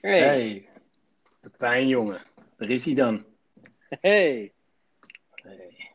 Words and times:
Hey. 0.00 0.18
Hey, 0.20 0.68
de 1.40 1.50
pijnjongen. 1.56 2.20
Daar 2.56 2.70
is 2.70 2.84
hij 2.84 2.94
dan. 2.94 3.24
Hey. 3.88 4.52
Hey. 5.34 5.90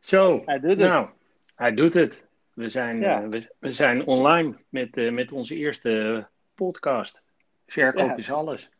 Zo, 0.00 0.42
Hij 0.46 0.60
doet 0.60 0.70
het. 0.70 0.78
nou, 0.78 1.08
hij 1.54 1.74
doet 1.74 1.94
het. 1.94 2.28
We 2.52 2.68
zijn, 2.68 3.00
Ja. 3.00 3.22
eh, 3.22 3.28
we, 3.28 3.54
we 3.58 3.72
zijn 3.72 4.06
online 4.06 4.56
met, 4.68 4.96
eh, 4.96 5.12
met 5.12 5.32
onze 5.32 5.54
eerste 5.56 6.26
podcast. 6.54 7.24
Verkoop 7.66 8.08
Ja. 8.08 8.16
is 8.16 8.30
alles. 8.32 8.70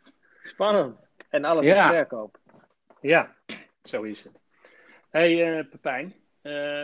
Spannend. 0.43 1.09
En 1.29 1.45
alles 1.45 1.67
Ja. 1.67 1.85
is 1.87 1.91
verkoop. 1.97 2.39
Ja, 3.01 3.35
zo 3.83 4.03
is 4.03 4.25
het. 4.25 4.43
hey, 5.11 5.59
eh, 5.59 5.65
Pepijn, 5.71 6.15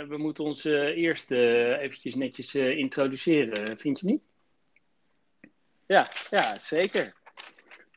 we 0.08 0.14
moeten 0.16 0.44
ons 0.44 0.64
eerst 0.64 1.30
eventjes 1.30 2.14
netjes 2.14 2.54
introduceren, 2.54 3.78
vind 3.78 4.00
je 4.00 4.06
niet? 4.06 4.22
Ja, 5.86 6.08
ja, 6.30 6.58
zeker. 6.58 7.14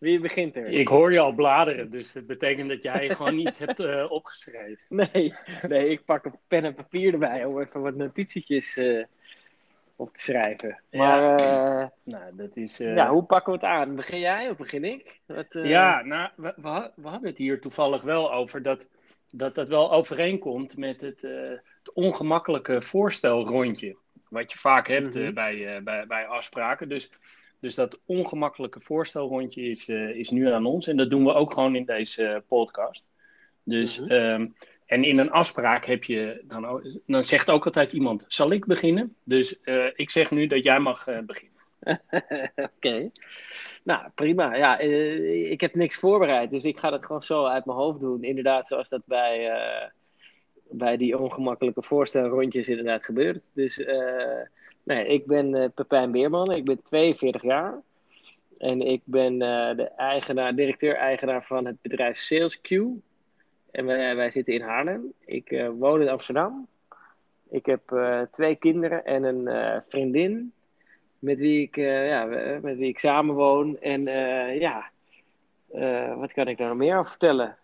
Wie 0.04 0.20
begint 0.20 0.56
er? 0.56 0.66
Ik 0.66 0.88
hoor 0.88 1.12
je 1.12 1.20
al 1.20 1.34
bladeren, 1.34 1.90
dus 1.90 2.12
dat 2.12 2.26
betekent 2.28 2.70
dat 2.70 2.84
jij 2.84 3.10
gewoon 3.16 3.38
iets 3.38 3.60
hebt 3.60 3.80
eh, 3.80 4.12
opgeschreven. 4.12 4.86
Nee, 5.14 5.34
nee, 5.68 5.90
ik 5.90 6.06
pak 6.06 6.26
een 6.26 6.36
pen 6.48 6.64
en 6.66 6.74
papier 6.74 7.14
erbij 7.14 7.46
om 7.46 7.60
even 7.60 7.82
wat 7.82 7.96
notitietjes 7.96 8.78
eh, 8.78 9.04
op 9.96 10.14
te 10.14 10.22
schrijven. 10.22 10.80
Maar 10.92 11.40
eh, 11.40 11.88
Nou, 12.04 12.36
dat 12.36 12.56
is... 12.56 12.78
ja, 12.78 13.10
hoe 13.10 13.24
pakken 13.24 13.54
we 13.54 13.60
het 13.60 13.68
aan? 13.68 13.96
Begin 13.96 14.20
jij 14.20 14.50
of 14.50 14.58
begin 14.58 14.84
ik? 14.84 15.20
Wat, 15.26 15.46
Ja, 15.52 16.02
nou, 16.02 16.30
we, 16.36 16.54
we, 16.56 16.92
we 16.96 17.08
hadden 17.08 17.30
het 17.30 17.38
hier 17.38 17.62
toevallig 17.62 18.02
wel 18.02 18.34
over 18.34 18.62
dat 18.62 18.90
dat, 19.30 19.56
dat 19.56 19.68
wel 19.68 19.92
overeenkomt 19.92 20.78
met 20.78 21.02
het, 21.02 21.22
het 21.22 21.94
ongemakkelijke 21.94 22.82
voorstelrondje. 22.82 23.96
Wat 24.30 24.52
je 24.52 24.58
vaak 24.58 24.88
hebt 24.88 25.16
Mhm. 25.16 25.34
bij, 25.34 25.84
bij, 25.84 26.08
bij 26.08 26.28
afspraken. 26.28 26.90
Dus, 26.90 27.12
dus 27.64 27.76
dat 27.76 28.00
ongemakkelijke 28.06 28.80
voorstelrondje 28.80 29.62
is, 29.62 29.90
eh, 29.90 30.10
is 30.10 30.30
nu 30.30 30.52
aan 30.52 30.66
ons. 30.66 30.88
En 30.88 30.98
dat 30.98 31.10
doen 31.10 31.24
we 31.26 31.34
ook 31.34 31.54
gewoon 31.54 31.76
in 31.76 31.86
deze 31.86 32.44
podcast. 32.48 33.06
Dus, 33.64 34.00
Mhm. 34.00 34.12
ehm, 34.12 34.48
en 34.86 35.04
in 35.04 35.18
een 35.18 35.32
afspraak 35.32 35.86
heb 35.86 36.04
je 36.04 36.42
dan, 36.44 36.92
dan 37.06 37.24
zegt 37.24 37.50
ook 37.50 37.66
altijd 37.66 37.94
iemand: 37.94 38.26
Zal 38.28 38.52
ik 38.52 38.66
beginnen? 38.66 39.16
Dus 39.24 39.62
eh, 39.62 39.86
ik 39.96 40.10
zeg 40.10 40.32
nu 40.32 40.48
dat 40.48 40.64
jij 40.64 40.80
mag 40.80 41.08
eh, 41.08 41.20
beginnen. 41.20 41.62
Oké. 42.76 43.12
Nou, 43.84 44.10
prima. 44.16 44.56
Ja, 44.56 44.80
ik 45.50 45.62
heb 45.62 45.76
niks 45.76 45.96
voorbereid, 45.96 46.52
dus 46.52 46.64
ik 46.64 46.80
ga 46.80 46.90
dat 46.90 47.06
gewoon 47.06 47.24
zo 47.24 47.46
uit 47.46 47.66
mijn 47.66 47.78
hoofd 47.78 48.00
doen. 48.00 48.24
Inderdaad, 48.24 48.68
zoals 48.68 48.90
dat 48.90 49.02
bij, 49.06 49.52
bij 50.70 50.98
die 50.98 51.18
ongemakkelijke 51.18 51.84
voorstelrondjes 51.84 52.68
inderdaad 52.68 53.06
gebeurt. 53.06 53.42
Dus 53.54 53.78
nee, 54.84 55.08
ik 55.08 55.26
ben 55.26 55.56
eh, 55.56 55.70
Pepijn 55.76 56.12
Beerman, 56.12 56.52
ik 56.52 56.66
ben 56.66 56.84
42 56.84 57.42
jaar. 57.42 57.82
En 58.64 58.82
ik 58.82 59.02
ben 59.04 59.42
eh, 59.42 59.76
de 59.76 59.90
eigenaar, 59.98 60.56
directeur-eigenaar 60.56 61.44
van 61.44 61.66
het 61.66 61.82
bedrijf 61.82 62.34
SalesQ. 62.34 62.78
En 63.72 63.86
wij, 63.86 64.32
zitten 64.32 64.54
in 64.54 64.62
Haarlem. 64.62 65.14
Ik 65.26 65.52
eh, 65.52 65.70
woon 65.70 66.02
in 66.02 66.10
Amsterdam. 66.10 66.68
Ik 67.50 67.66
heb 67.66 67.82
twee 68.32 68.56
kinderen 68.56 69.06
en 69.06 69.24
een 69.24 69.82
vriendin 69.88 70.54
met 71.20 71.40
wie 71.40 71.62
ik, 71.62 71.78
eh, 71.78 72.08
ja, 72.08 72.26
met 72.62 72.78
wie 72.78 72.88
ik 72.88 73.00
samenwoon. 73.00 73.80
En 73.80 74.04
ja, 74.60 74.90
wat 76.16 76.34
kan 76.34 76.48
ik 76.48 76.58
daar 76.58 76.68
nog 76.68 76.78
meer 76.78 76.98
over 76.98 77.10
vertellen? 77.10 77.58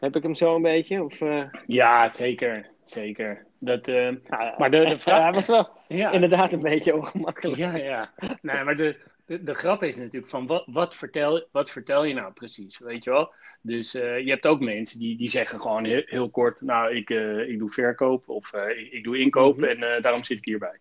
Heb 0.00 0.16
ik 0.16 0.22
hem 0.22 0.34
zo 0.34 0.54
een 0.54 0.62
beetje? 0.62 1.04
Of, 1.04 1.18
Ja, 1.66 2.08
zeker. 2.08 2.70
Zeker. 2.84 3.46
Dat, 3.58 3.88
eh, 3.88 3.94
nou, 4.28 4.54
Maar 4.58 4.70
de- 4.70 4.84
de 4.88 4.98
vraag- 4.98 5.34
was 5.34 5.46
wel 5.46 5.68
ja. 5.88 6.10
inderdaad 6.10 6.52
een 6.52 6.60
beetje 6.60 6.96
ongemakkelijk. 6.96 7.58
Ja, 7.58 7.76
ja. 7.76 8.12
Nee, 8.42 8.64
maar 8.64 8.76
de, 8.76 8.96
de, 9.26 9.42
de 9.42 9.54
grap 9.54 9.82
is 9.82 9.96
natuurlijk 9.96 10.28
van 10.30 10.46
wat, 10.46 10.64
wat, 10.66 10.94
vertel, 10.96 11.46
wat 11.52 11.70
vertel 11.70 12.04
je 12.04 12.14
nou 12.14 12.32
precies, 12.32 12.78
weet 12.78 13.04
je 13.04 13.10
wel? 13.10 13.32
Dus 13.60 13.94
eh, 13.94 14.18
je 14.20 14.30
hebt 14.30 14.46
ook 14.46 14.60
mensen 14.60 14.98
die, 14.98 15.16
die 15.16 15.30
zeggen 15.30 15.60
gewoon 15.60 15.84
heel, 15.84 16.02
heel 16.06 16.30
kort, 16.30 16.60
nou, 16.60 16.94
ik, 16.94 17.10
eh, 17.10 17.48
ik 17.48 17.58
doe 17.58 17.70
verkoop 17.70 18.28
of 18.28 18.52
ik, 18.54 18.92
ik 18.92 19.04
doe 19.04 19.18
inkoop 19.18 19.56
Mhm. 19.56 19.64
en 19.82 20.02
daarom 20.02 20.24
zit 20.24 20.38
ik 20.38 20.44
hierbij. 20.44 20.78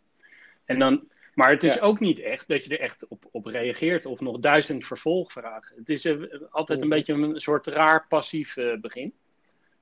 En 0.66 0.80
dan, 0.80 1.08
maar 1.34 1.50
het 1.50 1.64
is 1.64 1.74
Ja. 1.76 1.82
ook 1.82 2.00
niet 2.00 2.20
echt 2.20 2.48
dat 2.48 2.66
je 2.66 2.78
er 2.78 2.80
echt 2.84 3.08
op, 3.08 3.26
op 3.32 3.46
reageert 3.46 4.06
of 4.06 4.20
nog 4.20 4.40
duizend 4.40 4.86
vervolgvragen. 4.86 5.76
Het 5.78 5.90
is 5.90 6.14
altijd 6.50 6.82
een 6.82 6.90
beetje 6.90 7.14
een 7.14 7.40
soort 7.42 7.68
raar 7.68 8.06
passief 8.08 8.56
begin. 8.82 9.14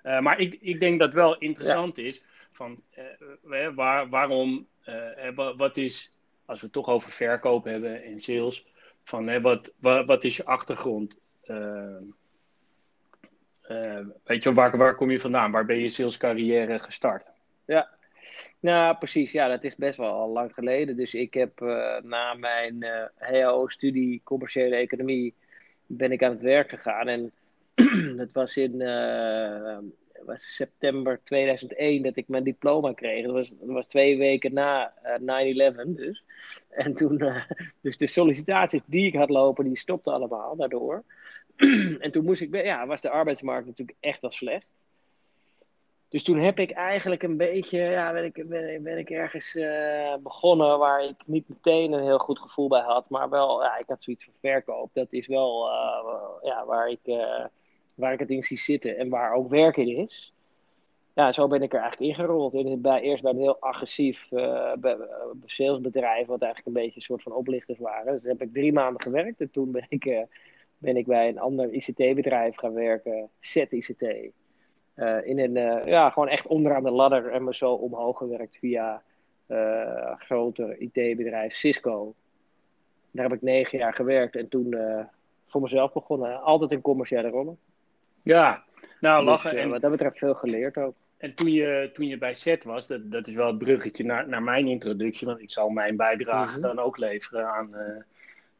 Eh, 0.01 0.19
maar 0.19 0.39
ik, 0.39 0.57
ik 0.61 0.79
denk 0.79 0.99
dat 0.99 1.13
wel 1.13 1.37
interessant 1.37 1.97
is 1.97 2.25
van 2.51 2.83
eh, 2.89 3.65
eh, 3.65 3.75
waar, 3.75 4.09
waarom, 4.09 4.67
wa- 5.35 5.55
wat 5.55 5.77
is, 5.77 6.17
als 6.45 6.59
we 6.59 6.65
het 6.65 6.73
toch 6.73 6.87
over 6.89 7.11
verkoop 7.11 7.63
hebben 7.63 8.03
en 8.03 8.19
sales, 8.19 8.67
van 9.03 9.41
wat, 9.41 9.73
wat, 9.79 10.05
wat 10.05 10.23
is 10.23 10.37
je 10.37 10.45
achtergrond? 10.45 11.17
Weet 14.23 14.43
je, 14.43 14.53
waar, 14.53 14.77
waar 14.77 14.95
kom 14.95 15.11
je 15.11 15.19
vandaan? 15.19 15.51
Waar 15.51 15.65
ben 15.65 15.77
je 15.79 15.89
salescarrière 15.89 16.79
gestart? 16.79 17.31
Nou, 18.59 18.97
precies. 18.97 19.31
Ja, 19.31 19.47
dat 19.47 19.63
is 19.63 19.75
best 19.75 19.97
wel 19.97 20.11
al 20.11 20.29
lang 20.29 20.53
geleden. 20.53 20.95
Dus 20.95 21.13
ik 21.13 21.33
heb 21.33 21.59
na 22.03 22.33
mijn 22.33 22.85
HAO-studie 23.17 24.21
commerciële 24.23 24.75
economie 24.75 25.33
ben 25.85 26.11
ik 26.11 26.23
aan 26.23 26.31
het 26.31 26.41
werk 26.41 26.69
gegaan. 26.69 27.07
En 27.07 27.31
dat 28.17 28.31
was 28.31 28.57
in 28.57 28.81
eh, 28.81 29.77
was 30.25 30.55
september 30.55 31.19
2001 31.23 32.03
dat 32.03 32.15
ik 32.15 32.27
mijn 32.27 32.43
diploma 32.43 32.93
kreeg. 32.93 33.25
Dat 33.25 33.33
was, 33.33 33.49
dat 33.49 33.69
was 33.69 33.87
twee 33.87 34.17
weken 34.17 34.53
na 34.53 34.93
eh 35.01 35.73
9-11 35.73 35.75
dus. 35.87 36.23
En 36.69 36.95
toen, 36.95 37.19
eh, 37.19 37.43
dus 37.81 37.97
de 37.97 38.07
sollicitaties 38.07 38.81
die 38.85 39.05
ik 39.05 39.15
had 39.15 39.29
lopen, 39.29 39.65
die 39.65 39.77
stopten 39.77 40.13
allemaal 40.13 40.55
daardoor. 40.55 41.03
en 41.99 42.11
toen 42.11 42.25
moest 42.25 42.41
ik, 42.41 42.63
ja, 42.63 42.87
was 42.87 43.01
de 43.01 43.09
arbeidsmarkt 43.09 43.67
natuurlijk 43.67 43.97
echt 43.99 44.21
wel 44.21 44.31
slecht. 44.31 44.65
Dus 46.09 46.23
toen 46.23 46.37
heb 46.37 46.59
ik 46.59 46.71
eigenlijk 46.71 47.23
een 47.23 47.37
beetje, 47.37 47.79
ja, 47.79 48.13
ben 48.13 48.23
ik, 48.23 48.47
ben, 48.47 48.83
ben 48.83 48.97
ik 48.97 49.09
ergens 49.09 49.55
eh, 49.55 50.15
begonnen 50.19 50.79
waar 50.79 51.03
ik 51.03 51.15
niet 51.25 51.49
meteen 51.49 51.91
een 51.91 52.03
heel 52.03 52.17
goed 52.17 52.39
gevoel 52.39 52.67
bij 52.67 52.81
had. 52.81 53.09
Maar 53.09 53.29
wel, 53.29 53.63
ja, 53.63 53.77
ik 53.77 53.87
had 53.87 54.03
zoiets 54.03 54.23
van 54.23 54.33
verkoop. 54.41 54.89
Dat 54.93 55.07
is 55.09 55.27
wel 55.27 55.69
eh, 55.69 56.49
ja, 56.49 56.65
waar, 56.65 56.89
ik, 56.89 56.99
eh, 57.03 57.45
waar 57.99 58.13
ik 58.13 58.19
het 58.19 58.29
in 58.29 58.43
zie 58.43 58.59
zitten 58.59 58.97
en 58.97 59.09
waar 59.09 59.33
ook 59.33 59.49
werk 59.49 59.77
in 59.77 59.97
is. 59.97 60.33
Ja, 61.13 61.31
zo 61.31 61.47
ben 61.47 61.61
ik 61.61 61.73
er 61.73 61.79
eigenlijk 61.79 62.11
ingerold. 62.11 62.53
En 62.53 62.81
bij, 62.81 63.01
eerst 63.01 63.23
bij 63.23 63.31
een 63.31 63.37
heel 63.37 63.59
agressief 63.59 64.31
eh, 64.31 64.73
eh, 64.81 64.99
salesbedrijf, 65.45 66.27
wat 66.27 66.41
eigenlijk 66.41 66.67
een 66.67 66.83
beetje 66.83 66.95
een 66.95 67.01
soort 67.01 67.23
van 67.23 67.31
oplichters 67.31 67.79
waren. 67.79 68.13
Dus 68.13 68.21
daar 68.21 68.31
heb 68.31 68.41
ik 68.41 68.53
drie 68.53 68.73
maanden 68.73 69.01
gewerkt. 69.01 69.41
En 69.41 69.51
toen 69.51 69.71
ben 69.71 69.85
ik, 69.89 70.05
eh, 70.05 70.21
ben 70.77 70.97
ik 70.97 71.05
bij 71.05 71.29
een 71.29 71.39
ander 71.39 71.73
ICT-bedrijf 71.73 72.55
gaan 72.55 72.73
werken, 72.73 73.29
Z-ICT. 73.39 74.03
Eh, 74.93 75.17
in 75.23 75.39
een, 75.39 75.85
ja, 75.85 76.09
gewoon 76.09 76.27
echt 76.27 76.47
onderaan 76.47 76.83
de 76.83 76.91
ladder 76.91 77.31
en 77.31 77.43
me 77.43 77.55
zo 77.55 77.73
omhoog 77.73 78.17
gewerkt 78.17 78.57
via 78.57 79.01
eh 79.47 80.13
grote 80.17 80.75
IT-bedrijf 80.77 81.53
Cisco. 81.53 82.13
Daar 83.11 83.23
heb 83.23 83.33
ik 83.33 83.41
negen 83.41 83.77
jaar 83.77 83.93
gewerkt 83.93 84.35
en 84.35 84.47
toen 84.47 84.75
voor 85.47 85.61
mezelf 85.61 85.93
begonnen. 85.93 86.41
Altijd 86.41 86.71
in 86.71 86.81
commerciële 86.81 87.29
rollen. 87.29 87.57
Ja, 88.23 88.63
nou 88.99 89.19
Dus, 89.19 89.29
lachen. 89.29 89.51
eh, 89.51 89.61
en, 89.63 89.69
wat 89.69 89.81
dat 89.81 89.91
betreft 89.91 90.17
veel 90.17 90.33
geleerd 90.35 90.77
ook. 90.77 90.95
en 91.17 91.33
toen, 91.35 91.51
je, 91.51 91.89
toen 91.93 92.07
je 92.07 92.17
bij 92.17 92.33
SET 92.33 92.63
was, 92.63 92.87
dat, 92.87 93.11
dat 93.11 93.27
is 93.27 93.33
wel 93.35 93.47
het 93.47 93.57
bruggetje 93.57 94.03
naar, 94.03 94.27
naar 94.27 94.43
mijn 94.43 94.67
introductie, 94.67 95.27
want 95.27 95.39
ik 95.41 95.49
zal 95.51 95.69
mijn 95.69 95.95
bijdrage 95.95 96.51
Mhm. 96.51 96.61
dan 96.61 96.79
ook 96.79 96.97
leveren 96.97 97.47
aan, 97.47 97.75
eh, 97.75 97.95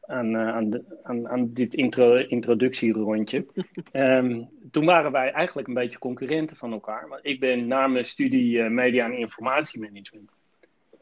aan, 0.01 0.35
eh, 0.35 0.47
aan, 0.55 0.69
de, 0.69 0.83
aan, 1.03 1.29
aan 1.29 1.53
dit 1.53 1.73
intro, 1.73 2.15
introductierondje. 2.15 3.45
Ehm, 3.91 4.43
toen 4.71 4.85
waren 4.85 5.11
wij 5.11 5.31
eigenlijk 5.31 5.67
een 5.67 5.73
beetje 5.73 5.99
concurrenten 5.99 6.55
van 6.57 6.71
elkaar. 6.71 7.07
Want 7.07 7.25
ik 7.25 7.39
ben 7.39 7.67
na 7.67 7.87
mijn 7.87 8.05
studie 8.05 8.61
media 8.63 9.05
en 9.05 9.17
informatiemanagement. 9.17 10.31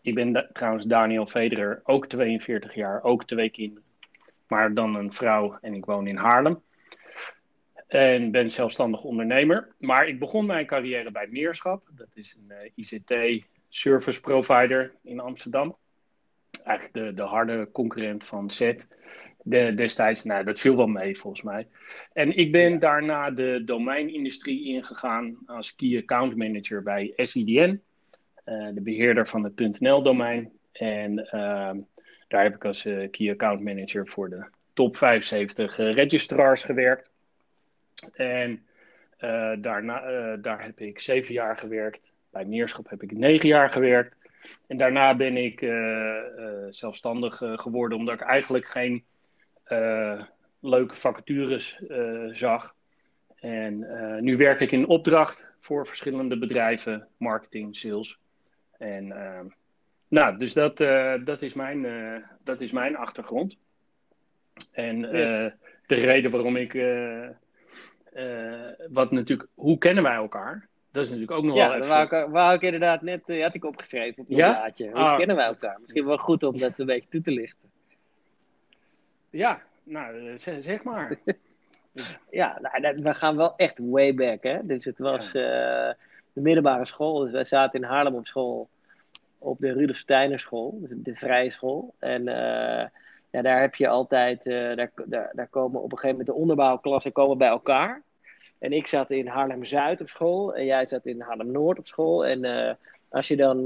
Ik 0.02 0.16
ben 0.16 0.32
da- 0.32 0.50
trouwens 0.54 0.86
Daniel 0.86 1.26
Federer, 1.28 1.82
ook 1.84 2.08
42 2.08 2.76
jaar, 2.76 3.04
ook 3.04 3.24
twee 3.26 3.50
kinderen. 3.50 3.84
Maar 4.48 4.74
dan 4.74 4.96
een 4.96 5.14
vrouw 5.14 5.58
en 5.62 5.74
ik 5.74 5.86
woon 5.86 6.08
in 6.08 6.16
Haarlem. 6.16 6.62
En 7.88 8.32
ben 8.32 8.52
zelfstandig 8.52 9.04
ondernemer. 9.04 9.68
Maar 9.78 10.08
ik 10.08 10.20
begon 10.20 10.46
mijn 10.46 10.66
carrière 10.66 11.12
bij 11.12 11.28
Meerschap. 11.30 11.88
Dat 11.92 12.08
is 12.14 12.38
een 12.40 12.52
eh, 12.52 12.72
ICT-service 12.76 14.22
provider 14.22 14.94
in 15.04 15.20
Amsterdam. 15.20 15.78
Eigenlijk 16.64 16.94
de, 16.94 17.14
de 17.14 17.22
harde 17.22 17.70
concurrent 17.72 18.26
van 18.26 18.52
Z. 18.52 18.74
De, 19.44 19.74
destijds, 19.74 20.24
nou, 20.24 20.44
dat 20.44 20.60
viel 20.60 20.76
wel 20.76 20.88
mee 20.88 21.18
volgens 21.18 21.42
mij. 21.42 21.68
En 22.14 22.38
ik 22.38 22.52
ben 22.52 22.80
daarna 22.80 23.32
de 23.32 23.62
domeinindustrie 23.66 24.66
ingegaan 24.66 25.38
als 25.46 25.76
Key 25.76 25.98
Account 25.98 26.36
Manager 26.36 26.84
bij 26.84 27.14
SIDN, 27.16 27.82
eh, 28.44 28.68
de 28.74 28.82
beheerder 28.82 29.28
van 29.28 29.44
het 29.44 29.80
.nl-domein. 29.80 30.52
En 30.72 31.30
ehm, 31.30 31.78
daar 32.28 32.44
heb 32.44 32.56
ik 32.56 32.66
als 32.66 32.86
eh, 32.86 33.10
Key 33.12 33.32
Account 33.32 33.64
Manager 33.64 34.08
voor 34.08 34.30
de 34.30 34.46
top 34.74 34.98
75 34.98 35.80
eh, 35.80 35.94
registrars 35.94 36.64
gewerkt. 36.64 37.10
En 38.14 38.66
eh, 39.18 39.52
daarna, 39.60 40.02
eh, 40.02 40.34
daar 40.42 40.64
heb 40.64 40.80
ik 40.80 41.00
zeven 41.00 41.34
jaar 41.34 41.58
gewerkt. 41.58 42.14
Bij 42.30 42.46
Meerschap 42.46 42.90
heb 42.90 43.04
ik 43.04 43.12
negen 43.12 43.48
jaar 43.48 43.70
gewerkt. 43.70 44.16
En 44.68 44.78
daarna 44.78 45.16
ben 45.16 45.38
ik 45.38 45.62
eh, 45.62 46.24
zelfstandig 46.70 47.38
geworden, 47.38 47.98
omdat 47.98 48.14
ik 48.14 48.22
eigenlijk 48.22 48.68
geen, 48.68 49.04
leuke 50.60 50.96
vacatures 50.96 51.82
zag. 52.32 52.76
En 53.36 53.88
nu 54.24 54.38
werk 54.38 54.60
ik 54.60 54.72
in 54.72 54.88
opdracht 54.88 55.52
voor 55.60 55.88
verschillende 55.88 56.38
bedrijven, 56.38 57.08
marketing, 57.18 57.76
sales. 57.76 58.20
En 58.78 59.08
nou, 60.08 60.38
dus 60.38 60.54
dat, 60.54 60.78
dat, 61.26 61.42
is 61.42 61.54
mijn, 61.54 61.88
dat 62.44 62.62
is 62.62 62.72
mijn 62.72 62.98
achtergrond. 62.98 63.58
En 64.72 65.02
de 65.02 65.56
reden 65.88 66.32
waarom 66.32 66.56
ik 66.56 66.74
wat 68.90 69.12
natuurlijk, 69.12 69.50
hoe 69.54 69.78
kennen 69.78 70.04
wij 70.04 70.16
elkaar? 70.16 70.68
Dat 70.98 71.06
is 71.06 71.12
natuurlijk 71.12 71.38
ook 71.38 71.46
nog 71.46 71.56
ja, 71.56 71.68
wel 71.68 71.78
even... 71.78 71.98
Ja, 71.98 72.08
wou, 72.08 72.32
wou 72.32 72.56
ik 72.56 72.62
inderdaad 72.62 73.02
net, 73.02 73.22
uh, 73.26 73.44
had 73.44 73.56
ik 73.56 73.66
opgeschreven 73.66 74.24
op 74.24 74.30
een 74.30 74.36
ja? 74.36 74.54
blaadje. 74.54 74.90
Hoe 74.90 75.00
ah. 75.00 75.18
kennen 75.18 75.36
wij 75.36 75.46
elkaar? 75.46 75.78
Misschien 75.82 76.06
wel 76.06 76.18
goed 76.18 76.44
om 76.44 76.58
dat 76.60 76.80
een 76.80 76.86
beetje 76.86 77.10
toe 77.10 77.22
te 77.22 77.32
lichten. 77.32 77.70
Ja, 79.30 79.62
nou, 79.84 80.38
zeg, 80.38 80.64
zeg 80.64 80.84
maar. 80.84 81.18
ja, 82.30 82.60
nou, 82.62 82.96
we 82.96 83.14
gaan 83.14 83.36
wel 83.36 83.54
echt 83.56 83.80
way 83.80 84.14
back, 84.14 84.44
hè. 84.44 84.60
Dus 84.64 84.86
het 84.86 85.00
was 85.00 85.32
ja. 85.32 85.90
uh, 85.90 85.94
de 86.34 86.42
middelbare 86.42 86.86
school. 86.86 87.20
Dus 87.20 87.32
wij 87.32 87.46
zaten 87.46 87.82
in 87.82 87.88
Haarlem 87.88 88.16
op 88.16 88.28
school, 88.28 88.70
op 89.38 89.60
de 89.60 89.74
Rudolf 89.74 89.98
Steiner 89.98 90.40
school, 90.40 90.78
dus 90.82 90.90
de 90.96 91.16
vrije 91.16 91.50
school. 91.50 91.94
En 92.00 92.22
uh, 92.22 92.86
ja, 93.30 93.42
daar 93.42 93.62
heb 93.62 93.76
je 93.76 93.88
altijd, 93.88 94.44
daar, 94.44 94.92
daar, 95.06 95.32
daar 95.34 95.48
komen 95.48 95.82
op 95.82 95.92
een 95.92 95.98
gegeven 95.98 96.18
moment 96.18 96.28
de 96.28 96.42
onderbouwklassen 96.42 97.12
komen 97.12 97.38
bij 97.38 97.48
elkaar. 97.48 98.06
En 98.60 98.74
ik 98.74 98.88
zat 98.88 99.12
in 99.12 99.28
Haarlem-Zuid 99.28 100.02
op 100.02 100.10
school 100.10 100.56
en 100.56 100.66
jij 100.66 100.86
zat 100.86 101.06
in 101.06 101.22
Haarlem-Noord 101.22 101.80
op 101.80 101.88
school. 101.88 102.26
En 102.26 102.46
uh, 102.46 102.72
als 103.10 103.28
je 103.28 103.36
dan 103.36 103.58
uh, 103.60 103.66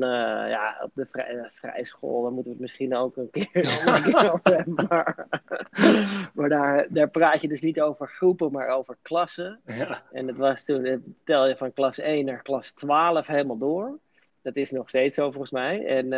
ja, 0.49 0.81
op 0.83 0.91
de 0.93 1.07
vrij, 1.11 1.49
vrije 1.53 1.85
school, 1.85 2.23
dan 2.23 2.33
moeten 2.33 2.51
we 2.51 2.57
het 2.57 2.59
misschien 2.59 2.95
ook 2.95 3.17
een 3.17 3.29
keer, 3.29 3.49
een 3.85 4.03
keer 4.03 4.33
over 4.33 4.55
hebben. 4.55 4.87
Maar, 4.87 5.27
maar 6.35 6.49
daar, 6.49 6.87
daar 6.89 7.09
praat 7.09 7.41
je 7.41 7.47
dus 7.47 7.61
niet 7.61 7.81
over 7.81 8.07
groepen, 8.07 8.51
maar 8.51 8.67
over 8.67 8.97
klassen. 9.01 9.59
Ja. 9.65 10.03
En 10.11 10.27
het 10.27 10.37
was 10.37 10.65
toen, 10.65 11.15
tel 11.23 11.47
je 11.47 11.57
van 11.57 11.73
klas 11.73 11.99
1 11.99 12.25
naar 12.25 12.41
klas 12.41 12.71
12 12.71 13.27
helemaal 13.27 13.57
door. 13.57 13.99
Dat 14.41 14.55
is 14.55 14.71
nog 14.71 14.89
steeds 14.89 15.15
zo 15.15 15.31
volgens 15.31 15.51
mij. 15.51 15.85
En 15.85 16.09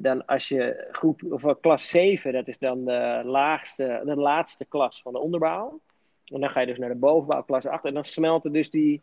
dan 0.00 0.26
als 0.26 0.48
je 0.48 0.88
groep, 0.92 1.22
of 1.30 1.60
klas 1.60 1.88
7, 1.88 2.32
dat 2.32 2.48
is 2.48 2.58
dan 2.58 2.84
de 2.84 3.22
laagste, 3.24 4.02
de 4.04 4.16
laatste 4.16 4.64
klas 4.64 5.02
van 5.02 5.12
de 5.12 5.18
onderbouw. 5.18 5.80
En 6.30 6.40
dan 6.40 6.50
ga 6.50 6.60
je 6.60 6.66
dus 6.66 6.78
naar 6.78 6.88
de 6.88 6.94
bovenbouw, 6.94 7.42
klas 7.42 7.66
8. 7.66 7.84
En 7.84 7.94
dan 7.94 8.04
smelten 8.04 8.52
dus 8.52 8.70
die, 8.70 9.02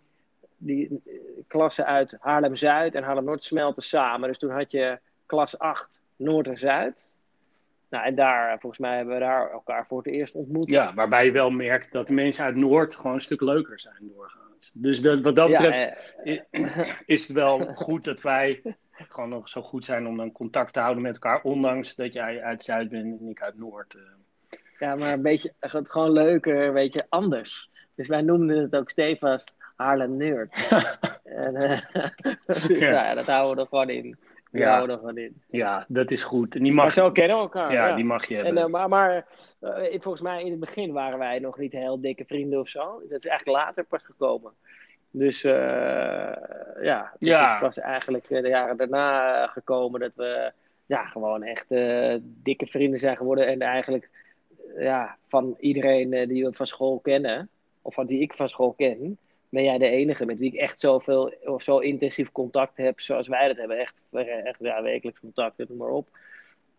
die 0.57 1.01
eh, 1.05 1.13
klassen 1.47 1.85
uit 1.85 2.17
Haarlem-Zuid 2.19 2.95
en 2.95 3.03
Haarlem-Noord 3.03 3.43
smelten 3.43 3.83
samen. 3.83 4.27
Dus 4.27 4.37
toen 4.37 4.51
had 4.51 4.71
je 4.71 4.99
klas 5.25 5.59
8 5.59 6.01
Noord 6.15 6.47
en 6.47 6.57
Zuid. 6.57 7.15
Nou, 7.89 8.05
en 8.05 8.15
daar, 8.15 8.59
volgens 8.59 8.81
mij 8.81 8.95
hebben 8.95 9.13
we 9.13 9.19
daar 9.19 9.51
elkaar 9.51 9.87
voor 9.87 9.97
het 9.97 10.07
eerst 10.07 10.35
ontmoet. 10.35 10.69
Ja, 10.69 10.93
waarbij 10.93 11.25
je 11.25 11.31
wel 11.31 11.49
merkt 11.49 11.91
dat 11.91 12.07
de 12.07 12.13
mensen 12.13 12.45
uit 12.45 12.55
Noord 12.55 12.95
gewoon 12.95 13.13
een 13.13 13.19
stuk 13.19 13.41
leuker 13.41 13.79
zijn 13.79 14.11
doorgaans. 14.15 14.71
Dus 14.73 15.01
dat, 15.01 15.21
wat 15.21 15.35
dat 15.35 15.47
betreft 15.47 16.13
ja, 16.23 16.45
eh, 16.49 16.87
is 17.15 17.27
het 17.27 17.37
wel 17.37 17.73
goed 17.75 18.03
dat 18.03 18.21
wij 18.21 18.61
gewoon 18.97 19.29
nog 19.29 19.49
zo 19.49 19.61
goed 19.61 19.85
zijn 19.85 20.07
om 20.07 20.17
dan 20.17 20.31
contact 20.31 20.73
te 20.73 20.79
houden 20.79 21.03
met 21.03 21.13
elkaar. 21.13 21.41
Ondanks 21.41 21.95
dat 21.95 22.13
jij 22.13 22.41
uit 22.41 22.63
Zuid 22.63 22.89
bent 22.89 23.19
en 23.19 23.29
ik 23.29 23.41
uit 23.41 23.57
Noord. 23.57 23.97
Ja, 24.79 24.95
maar 24.95 25.13
een 25.13 25.21
beetje, 25.21 25.53
gewoon 25.59 26.11
leuker, 26.11 26.67
een 26.67 26.73
beetje 26.73 27.05
anders. 27.09 27.69
Dus 27.95 28.07
wij 28.07 28.21
noemden 28.21 28.57
het 28.57 28.75
ook 28.75 28.89
stevast 28.89 29.57
Haarlem 29.75 30.17
Nerd. 30.17 30.67
en, 31.23 31.55
uh, 31.61 31.79
ja. 32.67 32.91
ja. 32.91 33.13
dat 33.13 33.25
houden 33.25 33.55
we 33.55 33.61
er 33.61 33.67
gewoon 33.67 33.89
in. 33.89 34.17
Die 34.51 34.61
ja. 34.61 34.69
houden 34.69 34.87
we 34.87 34.93
er 34.93 34.99
gewoon 34.99 35.17
in. 35.17 35.41
Ja, 35.47 35.85
dat 35.87 36.11
is 36.11 36.23
goed. 36.23 36.55
En 36.55 36.63
die 36.63 36.73
mag... 36.73 36.83
Maar 36.83 36.93
zo 36.93 37.11
kennen 37.11 37.35
we 37.35 37.41
elkaar. 37.41 37.71
Ja, 37.71 37.87
ja. 37.87 37.95
die 37.95 38.05
mag 38.05 38.25
je 38.25 38.35
hebben. 38.35 38.57
En, 38.57 38.63
uh, 38.63 38.71
maar 38.71 38.89
maar 38.89 39.25
uh, 39.61 40.01
volgens 40.01 40.21
mij 40.21 40.43
in 40.43 40.51
het 40.51 40.59
begin 40.59 40.91
waren 40.91 41.19
wij 41.19 41.39
nog 41.39 41.57
niet 41.57 41.71
heel 41.71 42.01
dikke 42.01 42.25
vrienden 42.25 42.59
of 42.59 42.67
zo. 42.67 43.01
Dat 43.09 43.23
is 43.23 43.29
eigenlijk 43.29 43.59
later 43.59 43.83
pas 43.83 44.03
gekomen. 44.03 44.51
Dus 45.11 45.41
ja, 45.41 47.09
het 47.11 47.11
ja. 47.19 47.59
pas 47.59 47.79
eigenlijk 47.79 48.27
de 48.27 48.47
jaren 48.47 48.77
daarna 48.77 49.47
gekomen 49.47 49.99
dat 49.99 50.11
we 50.15 50.51
ja, 50.85 51.05
gewoon 51.05 51.43
echt 51.43 51.65
dikke 52.21 52.65
vrienden 52.65 52.99
zijn 52.99 53.17
geworden. 53.17 53.47
En 53.47 53.61
eigenlijk 53.61 54.09
ja, 54.77 55.17
van 55.27 55.55
iedereen 55.59 56.13
uh, 56.13 56.27
die 56.27 56.45
we 56.45 56.53
van 56.53 56.67
school 56.67 56.99
kennen, 56.99 57.49
of 57.81 57.93
van 57.93 58.05
die 58.05 58.21
ik 58.21 58.33
van 58.33 58.49
school 58.49 58.73
ken, 58.73 59.17
ben 59.49 59.63
jij 59.63 59.77
de 59.77 59.87
enige 59.87 60.25
met 60.25 60.39
wie 60.39 60.53
ik 60.53 60.59
echt 60.59 60.79
zoveel 60.79 61.33
of 61.43 61.63
zo 61.63 61.77
intensief 61.77 62.31
contact 62.31 62.77
heb 62.77 62.99
zoals 62.99 63.27
wij 63.27 63.47
dat 63.47 63.57
hebben. 63.57 63.79
Echt, 63.79 64.03
echt 64.11 64.59
ja, 64.59 64.81
wekelijks 64.81 65.19
contact, 65.19 65.57
noem 65.57 65.77
maar 65.77 65.89
op. 65.89 66.07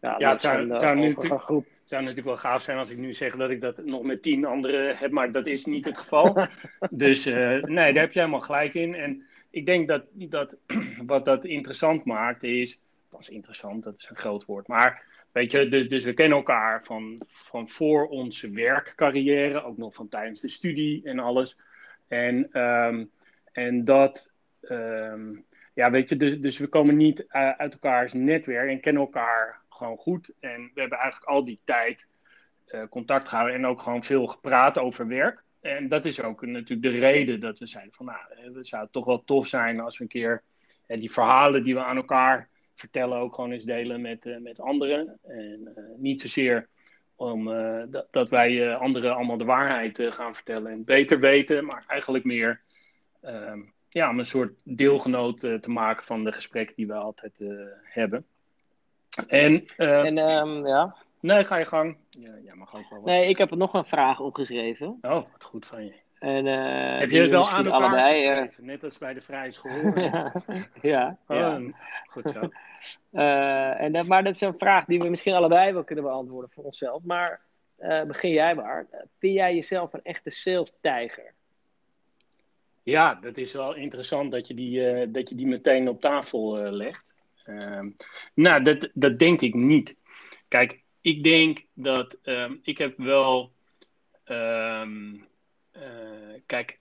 Ja, 0.01 0.15
ja 0.19 0.31
het 0.31 0.41
zou, 0.41 0.71
een, 0.71 0.79
zou, 0.79 0.97
natuurlijk, 0.97 1.43
groep. 1.43 1.67
zou 1.85 2.03
natuurlijk 2.03 2.29
wel 2.29 2.37
gaaf 2.37 2.63
zijn 2.63 2.79
als 2.79 2.91
ik 2.91 2.99
nu 2.99 3.13
zeg 3.13 3.37
dat 3.37 3.51
ik 3.51 3.61
dat 3.61 3.85
nog 3.85 4.03
met 4.03 4.23
tien 4.23 4.45
anderen 4.45 4.97
heb, 4.97 5.11
maar 5.11 5.33
dat 5.33 5.47
is 5.47 5.65
niet 5.65 5.85
het 5.85 5.99
geval. 5.99 6.47
dus 6.91 7.27
uh, 7.27 7.63
nee, 7.63 7.93
daar 7.93 8.03
heb 8.03 8.13
je 8.13 8.19
helemaal 8.19 8.41
gelijk 8.41 8.75
in. 8.75 8.95
En 8.95 9.27
ik 9.51 9.67
denk 9.67 9.89
dat, 9.89 10.05
dat 10.13 10.57
wat 11.07 11.25
dat 11.25 11.45
interessant 11.45 12.05
maakt 12.05 12.43
is, 12.43 12.81
dat 13.11 13.21
is 13.21 13.29
interessant, 13.29 13.85
dat 13.85 13.99
is 13.99 14.09
een 14.11 14.17
groot 14.17 14.45
woord, 14.45 14.67
maar 14.67 15.05
Weet 15.37 15.53
je, 15.53 15.69
dus, 15.69 15.89
dus, 15.89 16.05
we 16.05 16.13
kennen 16.13 16.39
elkaar 16.39 16.85
van, 16.85 17.23
van 17.27 17.69
voor 17.69 18.09
onze 18.09 18.51
werkcarrière, 18.51 19.63
ook 19.63 19.77
nog 19.77 19.95
van 19.95 20.09
tijdens 20.09 20.41
de 20.41 20.49
studie 20.49 21.05
en 21.05 21.19
alles. 21.19 21.59
En, 22.09 22.61
um, 22.61 23.11
en 23.53 23.85
dat, 23.85 24.33
um, 24.61 25.45
ja, 25.75 25.91
weet 25.91 26.09
je, 26.09 26.17
dus, 26.17 26.41
dus 26.41 26.59
we 26.59 26.67
komen 26.67 26.97
niet 26.97 27.21
uh, 27.21 27.51
uit 27.51 27.73
elkaars 27.73 28.13
netwerk 28.13 28.71
en 28.71 28.81
kennen 28.81 29.03
elkaar 29.03 29.61
gewoon 29.69 29.97
goed. 29.97 30.33
En 30.41 30.71
we 30.75 30.81
hebben 30.81 30.99
eigenlijk 30.99 31.31
al 31.31 31.45
die 31.45 31.61
tijd 31.65 32.07
uh, 32.67 32.83
contact 32.91 33.29
gehouden 33.29 33.57
en 33.57 33.67
ook 33.67 33.81
gewoon 33.81 34.05
veel 34.05 34.27
gepraat 34.27 34.79
over 34.79 35.07
werk. 35.07 35.43
En 35.61 35.89
dat 35.89 36.07
is 36.07 36.23
ook 36.23 36.47
natuurlijk 36.47 36.83
de 36.83 36.99
reden 36.99 37.41
dat 37.41 37.59
we 37.59 37.67
zeiden 37.67 37.95
van, 37.95 38.07
nou, 38.07 38.19
het 38.55 38.69
zou 38.69 38.89
toch 38.91 39.05
wel 39.05 39.25
tof 39.25 39.47
zijn 39.47 39.81
als 39.81 39.99
we 39.99 40.03
een 40.03 40.11
keer 40.11 40.43
uh, 40.87 40.99
die 41.01 41.13
verhalen 41.13 41.63
die 41.63 41.75
we 41.75 41.85
aan 41.85 41.97
elkaar 41.97 42.49
vertellen 42.77 43.19
ook 43.19 43.35
gewoon 43.35 43.53
eens 43.53 43.65
delen 43.65 44.01
met, 44.01 44.27
uh, 44.27 44.39
met 44.39 44.61
anderen. 44.61 45.19
En 45.23 45.73
uh, 45.77 45.85
niet 45.97 46.21
zozeer 46.21 46.69
om, 47.17 47.49
uh, 47.49 47.83
dat, 47.89 48.07
dat, 48.11 48.29
wij 48.29 48.75
anderen 48.75 49.15
allemaal 49.15 49.37
de 49.37 49.45
waarheid 49.45 49.99
gaan 50.03 50.35
vertellen 50.35 50.73
en 50.73 50.85
beter 50.85 51.21
weten, 51.21 51.65
maar 51.65 51.85
eigenlijk 51.87 52.25
meer 52.25 52.61
ehm, 53.21 53.61
ja, 53.89 54.11
om 54.11 54.19
een 54.19 54.27
soort 54.27 54.61
deelgenoot 54.65 55.41
te 55.41 55.71
maken 55.71 56.05
van 56.05 56.25
de 56.25 56.33
gesprekken 56.33 56.77
die 56.77 56.87
we 56.87 56.95
altijd 56.95 57.33
hebben. 57.83 58.27
En, 59.27 59.67
en 59.77 60.19
um, 60.19 60.67
ja. 60.67 60.97
Nee, 61.21 61.45
ga 61.45 61.57
je 61.57 61.67
gang. 61.67 61.97
Ja, 62.11 62.35
ja, 62.45 62.55
mag 62.55 62.75
ook 62.75 62.91
wel 62.91 63.01
wat 63.01 63.15
nee, 63.15 63.29
ik 63.29 63.39
heb 63.39 63.51
nog 63.51 63.73
een 63.73 63.85
vraag 63.85 64.21
opgeschreven. 64.21 64.99
Oh, 65.01 65.31
wat 65.33 65.45
goed 65.45 65.67
van 65.67 65.85
je. 65.85 65.93
En, 66.19 66.47
uh, 66.47 66.99
Heb 66.99 67.11
je 67.11 67.21
het 67.21 67.31
wel 67.31 67.49
aan 67.51 67.65
elkaar 67.65 67.81
allebei, 67.81 68.15
geschreven? 68.15 68.65
Net 68.65 68.85
als 68.85 68.99
bij 68.99 69.15
de 69.15 69.21
vrije 69.21 69.51
school. 69.51 69.93
ja, 70.83 71.19
oh, 71.27 71.37
ja. 71.37 71.61
Goed 72.07 72.31
zo. 72.31 72.49
Uh, 73.13 73.81
en 73.85 73.93
dat, 73.93 74.07
maar 74.07 74.25
dat 74.25 74.35
is 74.35 74.41
een 74.41 74.59
vraag 74.59 74.85
die 74.85 74.99
we 74.99 75.09
misschien 75.09 75.35
allebei 75.35 75.73
wel 75.73 75.85
kunnen 75.85 76.05
beantwoorden 76.05 76.51
voor 76.51 76.65
onszelf. 76.65 77.03
Maar 77.03 77.41
uh, 77.81 78.03
begin 78.03 78.31
jij 78.31 78.55
maar. 78.55 78.87
Vind 79.19 79.35
jij 79.35 79.55
jezelf 79.55 79.93
een 79.93 80.03
echte 80.03 80.31
sales-tijger? 80.31 81.35
Ja, 82.83 83.15
dat 83.15 83.37
is 83.37 83.53
wel 83.53 83.75
interessant 83.75 84.31
dat 84.31 84.47
je 84.47 84.55
die, 84.55 85.11
dat 85.11 85.29
je 85.29 85.35
die 85.35 85.47
meteen 85.47 85.89
op 85.89 86.01
tafel 86.01 86.57
legt. 86.57 87.15
Ehm, 87.45 87.91
nou, 88.35 88.63
dat, 88.63 88.91
dat 88.95 89.19
denk 89.19 89.41
ik 89.41 89.55
niet. 89.55 89.97
Kijk, 90.49 90.81
ik 91.01 91.25
denk 91.25 91.65
dat 91.75 92.19
ehm, 92.23 92.55
ik 92.63 92.79
heb 92.79 92.97
wel... 92.97 93.53
Um, 94.25 95.15
uh, 95.15 95.21
kijk, 96.47 96.79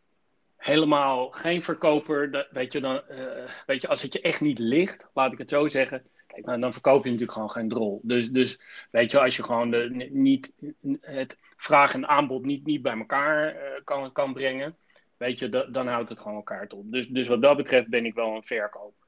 helemaal 0.58 1.30
geen 1.30 1.62
verkoper. 1.62 2.32
Dat, 2.32 2.48
weet, 2.52 2.74
je, 2.74 2.80
dan, 2.80 3.02
uh, 3.12 3.50
weet 3.66 3.82
je, 3.82 3.88
als 3.88 4.02
het 4.02 4.14
je 4.14 4.22
echt 4.22 4.42
niet 4.42 4.60
ligt, 4.60 5.10
laat 5.14 5.32
ik 5.32 5.38
het 5.38 5.50
zo 5.50 5.68
zeggen. 5.68 6.04
Kijk, 6.28 6.62
dan 6.62 6.74
verkoop 6.74 7.04
je 7.04 7.10
natuurlijk 7.10 7.32
gewoon 7.32 7.52
geen 7.52 7.70
drol. 7.70 8.00
Dus, 8.04 8.30
dus 8.32 8.60
weet 8.92 9.12
je, 9.12 9.20
als 9.20 9.36
je 9.36 9.44
gewoon 9.44 9.72
de, 9.72 10.10
niet, 10.12 10.56
het 11.02 11.38
vraag 11.58 11.94
en 11.94 12.08
aanbod 12.08 12.46
niet, 12.46 12.66
niet 12.66 12.82
bij 12.82 12.98
elkaar 12.98 13.56
uh, 13.56 13.62
kan, 13.84 14.12
kan 14.12 14.34
brengen, 14.34 14.76
weet 15.18 15.40
je, 15.40 15.50
da, 15.50 15.64
dan 15.64 15.88
houdt 15.88 16.10
het 16.10 16.20
gewoon 16.20 16.36
elkaar 16.36 16.68
op. 16.70 16.92
Dus, 16.92 17.08
dus 17.08 17.28
wat 17.28 17.42
dat 17.42 17.58
betreft 17.58 17.88
ben 17.88 18.06
ik 18.06 18.14
wel 18.14 18.36
een 18.36 18.44
verkoper. 18.44 19.04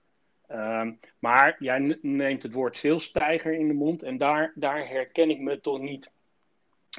Um, 0.51 0.99
maar 1.19 1.55
jij 1.59 1.97
neemt 2.01 2.43
het 2.43 2.53
woord 2.53 2.77
salesstijger 2.77 3.53
in 3.53 3.67
de 3.67 3.73
mond 3.73 4.03
en 4.03 4.17
daar, 4.17 4.51
daar 4.55 4.87
herken 4.87 5.29
ik 5.29 5.39
me 5.39 5.59
toch 5.59 5.79
niet, 5.79 6.11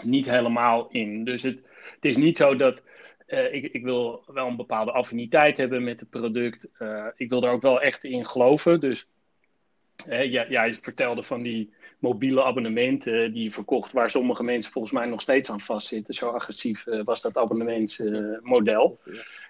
niet 0.02 0.30
helemaal 0.30 0.88
in. 0.90 1.24
Dus 1.24 1.42
het, 1.42 1.58
het 1.94 2.04
is 2.04 2.16
niet 2.16 2.36
zo 2.36 2.56
dat 2.56 2.82
uh, 3.28 3.54
ik, 3.54 3.72
ik, 3.72 3.82
wil 3.82 4.24
wel 4.26 4.46
een 4.46 4.56
bepaalde 4.56 4.92
affiniteit 4.92 5.58
hebben 5.58 5.84
met 5.84 6.00
het 6.00 6.10
product. 6.10 6.68
Uh, 6.78 7.06
ik 7.16 7.28
wil 7.28 7.42
er 7.42 7.50
ook 7.50 7.62
wel 7.62 7.80
echt 7.80 8.04
in 8.04 8.26
geloven. 8.26 8.80
Dus 8.80 9.08
uh, 10.08 10.32
jij, 10.32 10.46
jij, 10.48 10.74
vertelde 10.74 11.22
van 11.22 11.42
die 11.42 11.72
mobiele 11.98 12.44
abonnementen 12.44 13.32
die 13.32 13.42
je 13.42 13.50
verkocht, 13.50 13.92
waar 13.92 14.10
sommige 14.10 14.42
mensen 14.42 14.72
volgens 14.72 14.92
mij 14.92 15.06
nog 15.06 15.22
steeds 15.22 15.50
aan 15.50 15.60
vastzitten. 15.60 16.14
Zo 16.14 16.30
agressief 16.30 16.84
was 17.04 17.22
dat 17.22 17.36
abonnementsmodel. 17.36 19.00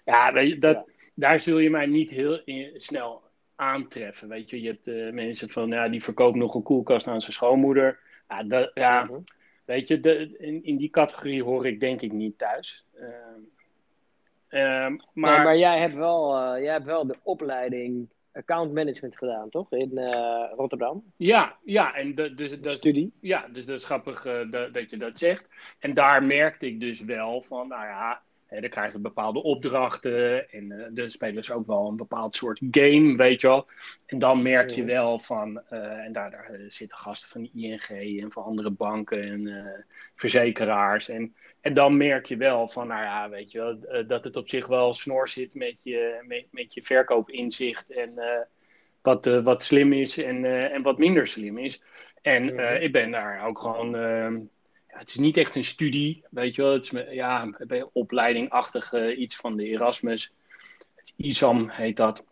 ja, 0.04 0.32
dat, 0.58 0.90
daar 1.14 1.40
zul 1.40 1.58
je 1.58 1.70
mij 1.70 1.86
niet 1.86 2.10
heel 2.10 2.42
snel 2.74 3.22
aantreffen. 3.56 4.28
Weet 4.28 4.50
je, 4.50 4.62
je 4.62 4.68
hebt 4.68 5.14
mensen 5.14 5.50
van, 5.50 5.68
ja, 5.68 5.88
die 5.88 6.02
verkoopt 6.02 6.36
nog 6.36 6.54
een 6.54 6.62
koelkast 6.62 7.06
aan 7.06 7.20
zijn 7.20 7.32
schoonmoeder. 7.32 7.98
Ja, 8.28 8.42
dat, 8.42 8.70
ja, 8.74 9.04
mhm 9.04 9.20
weet 9.68 9.88
je, 9.88 10.00
de, 10.00 10.36
in, 10.38 10.64
in, 10.64 10.76
die 10.76 10.90
categorie 10.90 11.42
hoor 11.42 11.66
ik 11.66 11.80
denk 11.80 12.00
ik 12.00 12.12
niet 12.12 12.38
thuis. 12.38 12.84
Ehm, 12.94 13.40
ehm, 14.48 14.96
maar... 15.12 15.36
Nee, 15.36 15.44
maar 15.44 15.56
jij 15.56 15.78
hebt, 15.78 15.94
wel, 15.94 16.36
uh, 16.36 16.62
jij 16.62 16.72
hebt 16.72 16.84
wel 16.84 17.06
de 17.06 17.16
opleiding 17.22 18.08
account 18.32 18.72
management 18.72 19.16
gedaan, 19.16 19.48
toch? 19.48 19.72
In 19.72 19.90
uh, 19.92 20.52
Rotterdam? 20.56 21.12
Ja, 21.16 21.56
ja. 21.64 21.94
En 21.94 22.14
de, 22.14 22.34
dus, 22.34 22.60
dat, 22.60 22.72
Studie? 22.72 23.12
Ja, 23.20 23.48
dus 23.52 23.66
dat 23.66 23.78
is 23.78 23.84
grappig 23.84 24.26
uh, 24.26 24.50
dat, 24.50 24.74
dat 24.74 24.90
je 24.90 24.96
dat 24.96 25.18
zegt. 25.18 25.46
En 25.78 25.94
daar 25.94 26.22
merkte 26.22 26.66
ik 26.66 26.80
dus 26.80 27.00
wel 27.00 27.42
van, 27.42 27.68
nou 27.68 27.86
ja, 27.86 28.22
dan 28.48 28.68
krijgen 28.68 29.02
bepaalde 29.02 29.42
opdrachten 29.42 30.50
en 30.50 30.72
uh, 30.72 30.84
de 30.90 31.10
spelers 31.10 31.50
ook 31.50 31.66
wel 31.66 31.88
een 31.88 31.96
bepaald 31.96 32.36
soort 32.36 32.60
game, 32.70 33.16
weet 33.16 33.40
je 33.40 33.46
wel. 33.46 33.66
En 34.06 34.18
dan 34.18 34.42
merk 34.42 34.70
je 34.70 34.84
wel 34.84 35.18
van, 35.18 35.62
uh, 35.72 35.80
en 35.80 36.12
daar, 36.12 36.30
daar, 36.30 36.50
eh, 36.50 36.60
zitten 36.68 36.98
gasten 36.98 37.28
van 37.28 37.50
ING 37.54 38.20
en 38.20 38.32
van 38.32 38.42
andere 38.42 38.70
banken 38.70 39.22
en 39.22 39.84
verzekeraars. 40.14 41.08
En, 41.08 41.34
en 41.60 41.74
dan 41.74 41.96
merk 41.96 42.26
je 42.26 42.36
wel 42.36 42.68
van, 42.68 42.86
nou 42.86 43.02
ja, 43.02 43.28
weet 43.28 43.50
je 43.50 43.58
wel, 43.58 44.06
dat 44.06 44.24
het 44.24 44.36
op 44.36 44.48
zich 44.48 44.66
wel 44.66 44.94
snor 44.94 45.28
zit 45.28 45.54
met 45.54 45.82
je, 45.82 46.24
met, 46.26 46.46
met 46.50 46.74
je 46.74 46.82
verkoopinzicht 46.82 47.90
en 47.90 48.14
wat, 49.02 49.24
wat 49.24 49.64
slim 49.64 49.92
is 49.92 50.18
en, 50.18 50.44
en 50.72 50.82
wat 50.82 50.98
minder 50.98 51.26
slim 51.26 51.58
is. 51.58 51.82
En 52.22 52.58
ik 52.82 52.92
ben 52.92 53.10
daar 53.10 53.46
ook 53.46 53.58
gewoon 53.58 53.96
ehm, 53.96 54.36
het 54.98 55.08
is 55.08 55.16
niet 55.16 55.36
echt 55.36 55.56
een 55.56 55.64
studie, 55.64 56.24
weet 56.30 56.54
je 56.54 56.62
wel. 56.62 56.72
Het 56.72 56.92
is 56.92 57.02
ja, 57.10 57.48
een 57.58 57.88
opleidingachtig 57.92 58.92
uh, 58.92 59.18
iets 59.18 59.36
van 59.36 59.56
de 59.56 59.64
Erasmus. 59.64 60.32
Het 60.94 61.12
ISAM 61.16 61.68
heet 61.68 61.96
dat. 61.96 62.24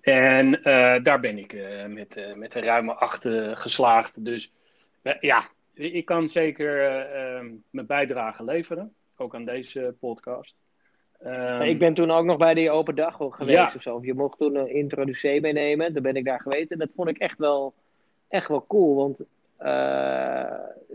En 0.00 0.58
uh, 0.58 1.02
daar 1.02 1.20
ben 1.20 1.38
ik 1.38 1.52
uh, 1.52 1.86
met, 1.86 2.34
met 2.34 2.54
een 2.54 2.62
ruime 2.62 2.94
acht 2.94 3.26
geslaagd. 3.52 4.24
Dus 4.24 4.52
ja, 5.20 5.48
ik 5.74 6.04
kan 6.04 6.28
zeker 6.28 6.86
ehm, 6.88 7.46
mijn 7.70 7.86
bijdrage 7.86 8.44
leveren. 8.44 8.94
Ook 9.16 9.34
aan 9.34 9.44
deze 9.44 9.94
podcast. 10.00 10.56
Um, 11.26 11.60
ik 11.60 11.78
ben 11.78 11.94
toen 11.94 12.10
ook 12.10 12.24
nog 12.24 12.36
bij 12.36 12.54
die 12.54 12.70
open 12.70 12.94
dag 12.94 13.16
geweest 13.16 13.50
ja. 13.50 13.72
of 13.76 13.82
zo. 13.82 13.98
Je 14.02 14.14
mocht 14.14 14.38
toen 14.38 14.56
een 14.56 14.74
introducee 14.74 15.40
meenemen. 15.40 15.92
Daar 15.92 16.02
ben 16.02 16.16
ik 16.16 16.24
daar 16.24 16.40
geweest. 16.40 16.70
En 16.70 16.78
dat 16.78 16.90
vond 16.96 17.08
ik 17.08 17.18
echt 17.18 17.38
wel, 17.38 17.74
echt 18.28 18.48
wel 18.48 18.66
cool. 18.66 18.94
Want 18.94 19.20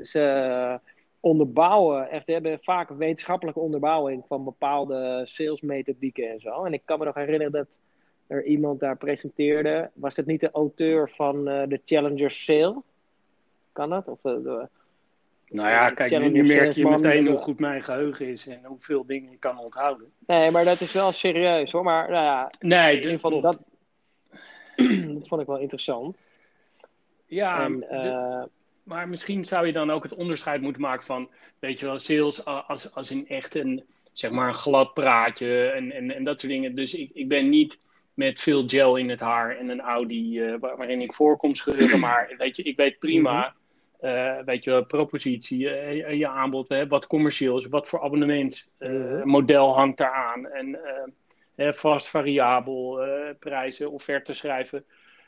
ze 0.02 0.80
onderbouwen, 1.20 2.10
echt 2.10 2.28
hebben 2.28 2.60
vaak 2.62 2.90
wetenschappelijke 2.90 3.60
onderbouwing 3.60 4.24
van 4.28 4.44
bepaalde 4.44 5.22
salesmethodieken 5.24 6.30
en 6.30 6.40
zo. 6.40 6.64
En 6.64 6.74
ik 6.74 6.82
kan 6.86 7.00
me 7.00 7.06
nog 7.06 7.16
herinneren 7.16 7.52
dat 7.52 7.68
er 8.28 8.46
iemand 8.46 8.80
daar 8.80 8.98
presenteerde. 8.98 9.90
Was 9.94 10.16
het 10.16 10.26
niet 10.26 10.40
de 10.40 10.52
auteur 10.52 11.10
van 11.10 11.50
uh, 11.50 11.62
de 11.68 11.82
Challenger 11.86 12.32
Sale? 12.32 12.82
Kan 13.72 13.90
dat? 13.90 14.08
Of 14.08 14.22
de 14.22 14.68
nou 15.54 15.70
ja, 15.70 15.90
kijk, 15.90 16.20
nu, 16.20 16.30
nu 16.30 16.44
merk 16.44 16.72
je 16.72 16.90
meteen 16.90 17.28
hoe 17.28 17.38
goed 17.38 17.60
mijn 17.60 17.84
geheugen 17.84 18.28
is 18.28 18.48
en 18.48 18.64
hoeveel 18.64 19.06
dingen 19.06 19.32
ik 19.32 19.40
kan 19.40 19.60
onthouden. 19.60 20.12
Nee, 20.28 20.52
maar 20.52 20.66
dat 20.66 20.82
is 20.82 20.94
wel 20.94 21.12
serieus 21.12 21.72
hoor. 21.72 21.84
Maar 21.84 22.10
nou 22.10 22.24
ja, 22.24 22.52
nee, 22.60 22.90
in 22.90 22.96
ieder 22.96 23.12
geval 23.12 23.42
dat, 23.42 23.60
dat 25.16 25.28
vond 25.28 25.42
ik 25.42 25.48
wel 25.48 25.60
interessant. 25.60 26.18
Ja, 27.26 27.64
en, 27.64 27.86
uh, 27.92 28.44
maar 28.84 29.10
misschien 29.10 29.46
zou 29.46 29.66
je 29.66 29.74
dan 29.74 29.92
ook 29.92 30.04
het 30.04 30.14
onderscheid 30.14 30.62
moeten 30.62 30.82
maken 30.82 31.06
van, 31.06 31.30
weet 31.60 31.80
je 31.80 31.86
wel, 31.86 32.00
sales 32.00 32.46
als, 32.46 32.96
als 32.96 33.12
in 33.12 33.28
echt 33.28 33.56
een, 33.56 33.84
zeg 34.12 34.32
maar, 34.32 34.48
een 34.48 34.54
glad 34.54 34.94
praatje 34.94 35.66
en, 35.66 35.92
en, 35.92 36.16
en 36.16 36.24
dat 36.24 36.40
soort 36.40 36.52
dingen. 36.52 36.76
Dus 36.76 36.94
ik, 36.94 37.10
ik 37.14 37.28
ben 37.28 37.50
niet 37.50 37.82
met 38.14 38.40
veel 38.40 38.64
gel 38.68 38.96
in 38.96 39.10
het 39.10 39.20
haar 39.20 39.58
en 39.58 39.70
een 39.70 39.82
Audi 39.82 40.40
uh, 40.40 40.56
waarin 40.60 41.02
ik 41.02 41.14
voorkom 41.14 41.56
scheuren. 41.56 42.00
Maar 42.00 42.34
weet 42.38 42.56
je, 42.56 42.64
ik 42.64 42.76
weet 42.76 43.00
prima, 43.00 43.54
uh, 44.02 44.40
weet 44.46 44.64
je, 44.64 44.86
propositie, 44.88 45.60
uh, 45.60 46.14
je 46.14 46.28
aanbod, 46.28 46.70
hè, 46.70 46.88
wat 46.88 47.08
commercieel 47.08 47.58
is, 47.58 47.68
wat 47.68 47.88
voor 47.88 48.02
abonnementsmodel 48.02 49.76
hangt 49.76 49.98
daaraan. 49.98 50.48
En 50.48 50.80
vast 51.74 52.08
variabel, 52.08 53.00
prijzen, 53.40 53.92
offerte 53.92 54.34
schrijven. 54.34 54.86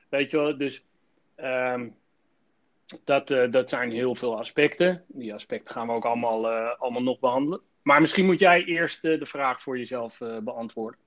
Weet 0.10 0.32
je 0.32 0.38
wel, 0.38 0.58
dus 0.58 0.86
um, 1.38 1.96
dat, 3.04 3.30
uh, 3.30 3.52
dat 3.52 3.70
zijn 3.70 3.92
heel 3.92 4.16
veel 4.16 4.38
aspecten. 4.38 5.04
Die 5.08 5.34
aspecten 5.34 5.74
gaan 5.74 5.88
we 5.88 5.94
ook 5.94 6.06
allemaal, 6.06 6.52
uh, 6.52 6.80
allemaal 6.80 7.04
nog 7.04 7.20
behandelen. 7.20 7.62
Maar 7.82 8.02
misschien 8.02 8.26
moet 8.26 8.40
jij 8.40 8.64
eerst 8.64 9.06
uh, 9.06 9.20
de 9.20 9.26
vraag 9.26 9.62
voor 9.62 9.78
jezelf 9.78 10.18
beantwoorden. 10.44 11.00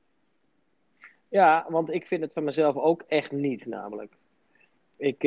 Ja, 1.28 1.66
want 1.68 1.92
ik 1.92 2.06
vind 2.06 2.23
het 2.23 2.32
van 2.32 2.44
mezelf 2.44 2.76
ook 2.76 3.04
echt 3.08 3.32
niet, 3.32 3.66
namelijk. 3.66 4.12
Ik, 4.97 5.23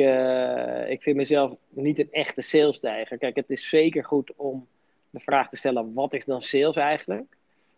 ik 0.88 1.02
vind 1.02 1.16
mezelf 1.16 1.56
niet 1.68 1.98
een 1.98 2.12
echte 2.12 2.42
salesstijger. 2.42 3.18
Kijk, 3.18 3.36
het 3.36 3.50
is 3.50 3.68
zeker 3.68 4.04
goed 4.04 4.32
om 4.36 4.66
de 5.10 5.20
vraag 5.20 5.48
te 5.48 5.56
stellen: 5.56 5.92
wat 5.92 6.14
is 6.14 6.24
dan 6.24 6.40
sales 6.40 6.76
eigenlijk? 6.76 7.36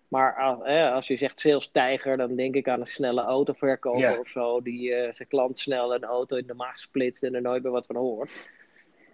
Maar 0.08 0.36
als, 0.36 0.62
als 0.92 1.06
je 1.06 1.16
zegt 1.16 1.40
salestijger, 1.40 2.16
dan 2.16 2.36
denk 2.36 2.54
ik 2.54 2.68
aan 2.68 2.80
een 2.80 2.86
snelle 2.86 3.22
autoverkoper 3.22 4.00
yeah. 4.00 4.18
of 4.18 4.28
zo, 4.28 4.62
die 4.62 4.88
zijn 4.88 5.28
klant 5.28 5.58
snel 5.58 5.94
een 5.94 6.04
auto 6.04 6.36
in 6.36 6.46
de 6.46 6.54
maag 6.54 6.78
splitst 6.78 7.22
en 7.22 7.34
er 7.34 7.42
nooit 7.42 7.62
meer 7.62 7.72
wat 7.72 7.86
van 7.86 7.96
hoort. 7.96 8.52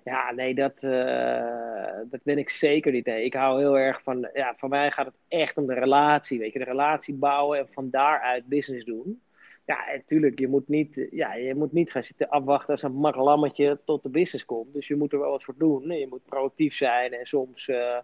Ja, 0.05 0.33
nee, 0.33 0.55
dat, 0.55 0.83
uh, 0.83 1.99
dat 2.05 2.21
ben 2.23 2.39
ik 2.39 2.51
zeker 2.51 2.93
niet. 2.93 3.07
Nee. 3.07 3.25
Ik 3.25 3.35
hou 3.35 3.59
heel 3.59 3.79
erg 3.79 4.03
van, 4.03 4.29
ja, 4.33 4.55
voor 4.57 4.69
mij 4.69 4.91
gaat 4.91 5.07
het 5.07 5.15
echt 5.29 5.57
om 5.57 5.67
de 5.67 5.75
relatie, 5.75 6.39
weet 6.39 6.53
je, 6.53 6.59
de 6.59 6.65
relatie 6.65 7.15
bouwen 7.15 7.59
en 7.59 7.69
van 7.71 7.91
daaruit 7.91 8.47
business 8.47 8.85
doen. 8.85 9.23
Ja, 9.67 9.79
natuurlijk, 9.93 10.39
je 10.39 10.49
moet 10.49 10.69
niet, 10.69 11.09
ja, 11.11 11.35
je 11.35 11.55
moet 11.55 11.73
niet 11.73 11.91
gaan 11.91 12.03
zitten 12.03 12.29
afwachten 12.29 12.71
als 12.71 12.83
een 12.83 12.93
mak 12.93 13.17
lammetje 13.17 13.81
tot 13.85 14.03
de 14.03 14.11
business 14.11 14.45
komt. 14.45 14.73
Dus 14.73 14.89
je 14.89 14.97
moet 14.97 15.13
er 15.13 15.19
wel 15.19 15.31
wat 15.31 15.45
voor 15.45 15.55
doen. 15.59 15.91
Je 15.91 16.07
moet 16.09 16.25
proactief 16.25 16.75
zijn 16.75 17.13
en 17.13 17.27
soms 17.27 17.69
uh, 17.69 17.99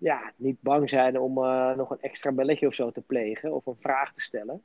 ja, 0.00 0.32
niet 0.36 0.56
bang 0.60 0.90
zijn 0.90 1.18
om 1.18 1.38
uh, 1.38 1.76
nog 1.76 1.90
een 1.90 2.00
extra 2.00 2.32
belletje 2.32 2.66
of 2.66 2.74
zo 2.74 2.90
te 2.90 3.00
plegen 3.00 3.52
of 3.52 3.66
een 3.66 3.76
vraag 3.80 4.12
te 4.12 4.20
stellen. 4.20 4.62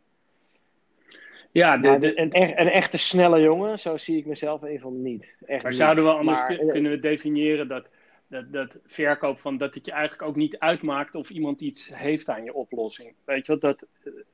Ja, 1.51 1.77
de, 1.77 1.98
de, 1.98 2.20
een, 2.20 2.39
een, 2.42 2.70
echte 2.70 2.98
snelle 2.98 3.42
jongen, 3.42 3.80
zo 3.80 3.98
zie 3.98 4.18
ik 4.18 4.25
mezelf 4.25 4.62
in 4.62 4.68
ieder 4.68 4.82
geval 4.82 4.98
niet. 4.98 5.36
Echt 5.46 5.62
maar 5.62 5.72
niet. 5.72 5.82
zouden 5.82 6.04
we 6.04 6.10
anders 6.10 6.39
maar, 6.39 6.58
kunnen 6.58 6.92
we 6.92 7.00
definiëren 7.00 7.68
dat, 7.68 7.88
dat, 8.27 8.54
dat 8.54 8.82
verkoop 8.86 9.39
van 9.39 9.58
dat 9.58 9.74
het 9.74 9.86
je 9.86 9.92
eigenlijk 9.92 10.30
ook 10.30 10.36
niet 10.36 10.60
uitmaakt 10.60 11.15
of 11.15 11.30
iemand 11.30 11.62
iets 11.62 11.96
heeft 11.96 12.30
aan 12.30 12.44
je 12.44 12.54
oplossing? 12.54 13.13
Weet 13.25 13.46
je 13.46 13.51
wat, 13.51 13.62
dat, 13.62 13.86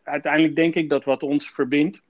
uiteindelijk 0.04 0.56
denk 0.56 0.76
ik 0.76 0.90
dat 0.90 1.04
wat 1.04 1.24
ons 1.24 1.52
verbindt, 1.52 2.04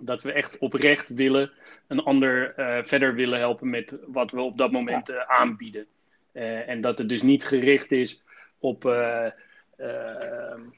dat 0.00 0.22
we 0.22 0.32
echt 0.32 0.58
oprecht 0.58 1.08
willen 1.08 1.50
een 1.86 2.02
ander 2.02 2.58
uh, 2.58 2.82
verder 2.82 3.14
willen 3.14 3.38
helpen 3.38 3.70
met 3.70 3.98
wat 4.06 4.30
we 4.30 4.40
op 4.40 4.58
dat 4.58 4.72
moment 4.72 5.06
ja. 5.06 5.14
uh, 5.14 5.20
aanbieden. 5.20 5.86
Uh, 6.32 6.68
en 6.68 6.80
dat 6.80 6.98
het 6.98 7.08
dus 7.08 7.22
niet 7.22 7.44
gericht 7.44 7.92
is 7.92 8.22
op 8.58 8.82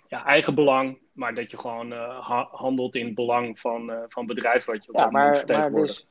ja, 0.08 0.24
eigen 0.24 0.54
belang, 0.54 0.98
maar 1.12 1.34
dat 1.34 1.50
je 1.50 1.58
gewoon 1.58 1.92
handelt 2.50 2.96
in 2.96 3.04
het 3.06 3.14
belang 3.14 3.58
van, 3.58 3.92
van 4.08 4.26
bedrijf 4.26 4.64
wat 4.64 4.84
je 4.84 4.92
op 4.92 4.98
ja, 4.98 5.10
maar, 5.10 5.44
maar 5.46 5.72
dus, 5.72 6.08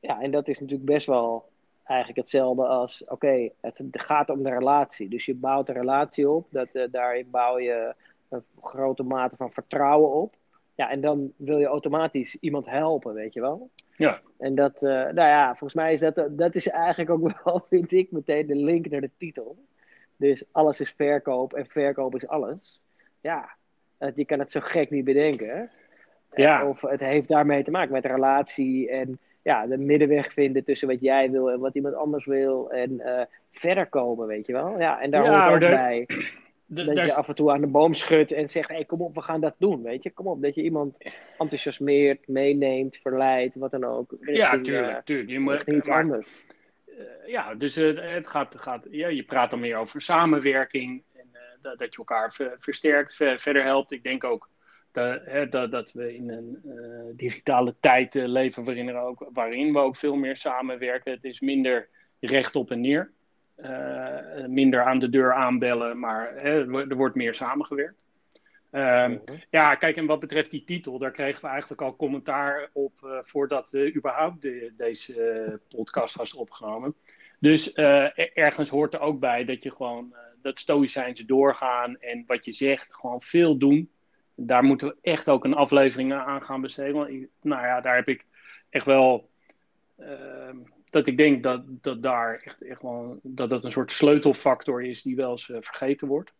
Ja, 0.00 0.20
en 0.20 0.30
dat 0.30 0.48
is 0.48 0.60
natuurlijk 0.60 0.88
best 0.88 1.06
wel 1.06 1.50
eigenlijk 1.84 2.18
hetzelfde 2.18 2.66
als, 2.66 3.02
oké, 3.02 3.12
okay, 3.12 3.52
het 3.60 3.80
gaat 3.90 4.30
om 4.30 4.42
de 4.42 4.50
relatie. 4.50 5.08
Dus 5.08 5.24
je 5.24 5.34
bouwt 5.34 5.68
een 5.68 5.74
relatie 5.74 6.28
op, 6.28 6.46
dat, 6.50 6.68
daarin 6.90 7.30
bouw 7.30 7.58
je 7.58 7.94
een 8.28 8.44
grote 8.60 9.02
mate 9.02 9.36
van 9.36 9.52
vertrouwen 9.52 10.10
op. 10.10 10.34
Ja, 10.74 10.90
en 10.90 11.00
dan 11.00 11.32
wil 11.36 11.58
je 11.58 11.66
automatisch 11.66 12.36
iemand 12.40 12.66
helpen, 12.66 13.14
weet 13.14 13.32
je 13.32 13.40
wel. 13.40 13.70
Ja. 13.96 14.20
En 14.38 14.54
dat, 14.54 14.80
nou 14.80 15.14
ja, 15.14 15.48
volgens 15.48 15.74
mij 15.74 15.92
is 15.92 16.00
dat, 16.00 16.28
dat 16.30 16.54
is 16.54 16.68
eigenlijk 16.68 17.10
ook 17.10 17.32
wel, 17.44 17.64
vind 17.68 17.92
ik, 17.92 18.10
meteen 18.10 18.46
de 18.46 18.56
link 18.56 18.90
naar 18.90 19.00
de 19.00 19.10
titel. 19.18 19.56
Dus 20.16 20.44
alles 20.52 20.80
is 20.80 20.94
verkoop 20.96 21.52
en 21.52 21.66
verkoop 21.66 22.14
is 22.14 22.28
alles. 22.28 22.80
Ja, 23.20 23.50
je 24.14 24.24
kan 24.24 24.38
het 24.38 24.52
zo 24.52 24.60
gek 24.62 24.90
niet 24.90 25.04
bedenken. 25.04 25.70
Ja. 26.34 26.68
Of 26.68 26.80
het 26.80 27.00
heeft 27.00 27.28
daarmee 27.28 27.64
te 27.64 27.70
maken 27.70 27.92
met 27.92 28.04
relatie 28.04 28.90
en 28.90 29.18
ja, 29.42 29.66
de 29.66 29.78
middenweg 29.78 30.32
vinden 30.32 30.64
tussen 30.64 30.88
wat 30.88 31.00
jij 31.00 31.30
wil 31.30 31.50
en 31.50 31.60
wat 31.60 31.74
iemand 31.74 31.94
anders 31.94 32.24
wil. 32.24 32.70
En 32.70 32.92
uh, 32.92 33.20
verder 33.52 33.86
komen, 33.86 34.26
weet 34.26 34.46
je 34.46 34.52
wel. 34.52 34.78
Ja, 34.78 35.00
en 35.00 35.10
daar 35.10 35.24
ja, 35.24 35.48
hoort 35.48 35.62
ook 35.62 35.70
de, 35.70 35.74
bij 35.74 36.06
dat 36.74 36.96
je 36.96 37.14
af 37.14 37.28
en 37.28 37.34
toe 37.34 37.50
aan 37.50 37.60
de 37.60 37.66
boom 37.66 37.94
schudt 37.94 38.32
en 38.32 38.48
zegt: 38.48 38.68
hey, 38.68 38.84
kom 38.84 39.00
op, 39.00 39.14
we 39.14 39.22
gaan 39.22 39.40
dat 39.40 39.54
doen. 39.58 39.82
Weet 39.82 40.02
je, 40.02 40.10
kom 40.10 40.26
op. 40.26 40.42
Dat 40.42 40.54
je 40.54 40.62
iemand 40.62 41.10
enthousiasmeert, 41.38 42.28
meeneemt, 42.28 42.96
verleidt, 42.96 43.54
wat 43.54 43.70
dan 43.70 43.84
ook. 43.84 44.10
Richting, 44.10 44.36
ja, 44.36 44.60
tuurlijk. 44.60 44.96
Uh, 44.96 45.02
tuurlijk. 45.04 45.30
Je 45.30 45.40
moet, 45.40 45.62
iets 45.66 45.88
maar, 45.88 46.02
anders. 46.02 46.28
Uh, 46.86 46.96
ja, 47.26 47.54
dus 47.54 47.74
het 47.74 48.26
gaat, 48.26 48.58
gaat 48.58 48.86
ja, 48.90 49.08
je 49.08 49.24
praat 49.24 49.50
dan 49.50 49.60
meer 49.60 49.76
over 49.76 50.00
samenwerking 50.00 51.02
dat, 51.60 51.78
dat 51.78 51.92
je 51.92 51.98
elkaar 51.98 52.56
versterkt, 52.58 53.14
verder 53.14 53.62
helpt. 53.62 53.92
Ik 53.92 54.02
denk 54.02 54.24
ook 54.24 54.50
dat, 54.92 55.20
hè, 55.24 55.48
dat, 55.48 55.70
dat 55.70 55.92
we 55.92 56.14
in 56.14 56.30
een 56.30 56.58
digitale 57.16 57.74
tijd 57.80 58.14
leven 58.14 58.64
waarin, 58.64 58.88
er 58.88 59.00
ook, 59.00 59.28
waarin 59.32 59.72
we 59.72 59.78
ook 59.78 59.96
veel 59.96 60.16
meer 60.16 60.36
samenwerken. 60.36 61.12
Het 61.12 61.24
is 61.24 61.40
minder 61.40 61.88
recht 62.20 62.56
op 62.56 62.70
en 62.70 62.80
neer. 62.80 63.12
Uh, 63.62 64.46
minder 64.46 64.82
aan 64.82 64.98
de 64.98 65.08
deur 65.08 65.32
aanbellen, 65.32 65.98
maar 65.98 66.32
hè, 66.34 66.80
er 66.88 66.96
wordt 66.96 67.14
meer 67.14 67.34
samengewerkt. 67.34 68.00
Um, 68.70 69.22
ja, 69.50 69.74
kijk, 69.74 69.96
en 69.96 70.06
wat 70.06 70.20
betreft 70.20 70.50
die 70.50 70.64
titel, 70.64 70.98
daar 70.98 71.10
kregen 71.10 71.42
we 71.42 71.48
eigenlijk 71.48 71.82
al 71.82 71.96
commentaar 71.96 72.68
op 72.72 73.20
voordat 73.20 73.76
überhaupt 73.96 74.42
de, 74.42 74.72
deze 74.76 75.60
podcast 75.68 76.16
was 76.16 76.34
opgenomen. 76.34 76.94
Dus 77.38 77.72
ergens 78.34 78.68
hoort 78.68 78.94
er 78.94 79.00
ook 79.00 79.20
bij 79.20 79.44
dat 79.44 79.62
je 79.62 79.70
gewoon 79.70 80.14
dat 80.42 80.58
stoïcijns 80.58 81.20
doorgaan 81.20 81.96
en 82.00 82.24
wat 82.26 82.44
je 82.44 82.52
zegt, 82.52 82.94
gewoon 82.94 83.22
veel 83.22 83.56
doen. 83.56 83.90
Daar 84.34 84.64
moeten 84.64 84.88
we 84.88 84.96
echt 85.02 85.28
ook 85.28 85.44
een 85.44 85.54
aflevering 85.54 86.12
aan 86.12 86.42
gaan 86.42 86.60
besteden. 86.60 86.94
Want 86.94 87.10
nou 87.40 87.66
ja, 87.66 87.80
daar 87.80 87.94
heb 87.94 88.08
ik 88.08 88.24
echt 88.70 88.86
wel. 88.86 89.30
Dat 90.92 91.06
ik 91.06 91.16
denk 91.16 91.42
dat, 91.42 91.62
dat 91.66 92.02
daar 92.02 92.40
echt, 92.44 92.62
echt 92.62 92.82
wel. 92.82 93.20
dat 93.22 93.50
dat 93.50 93.64
een 93.64 93.72
soort 93.72 93.92
sleutelfactor 93.92 94.82
is 94.84 95.02
die 95.02 95.16
wel 95.16 95.30
eens 95.30 95.44
vergeten 95.44 96.08
wordt. 96.08 96.32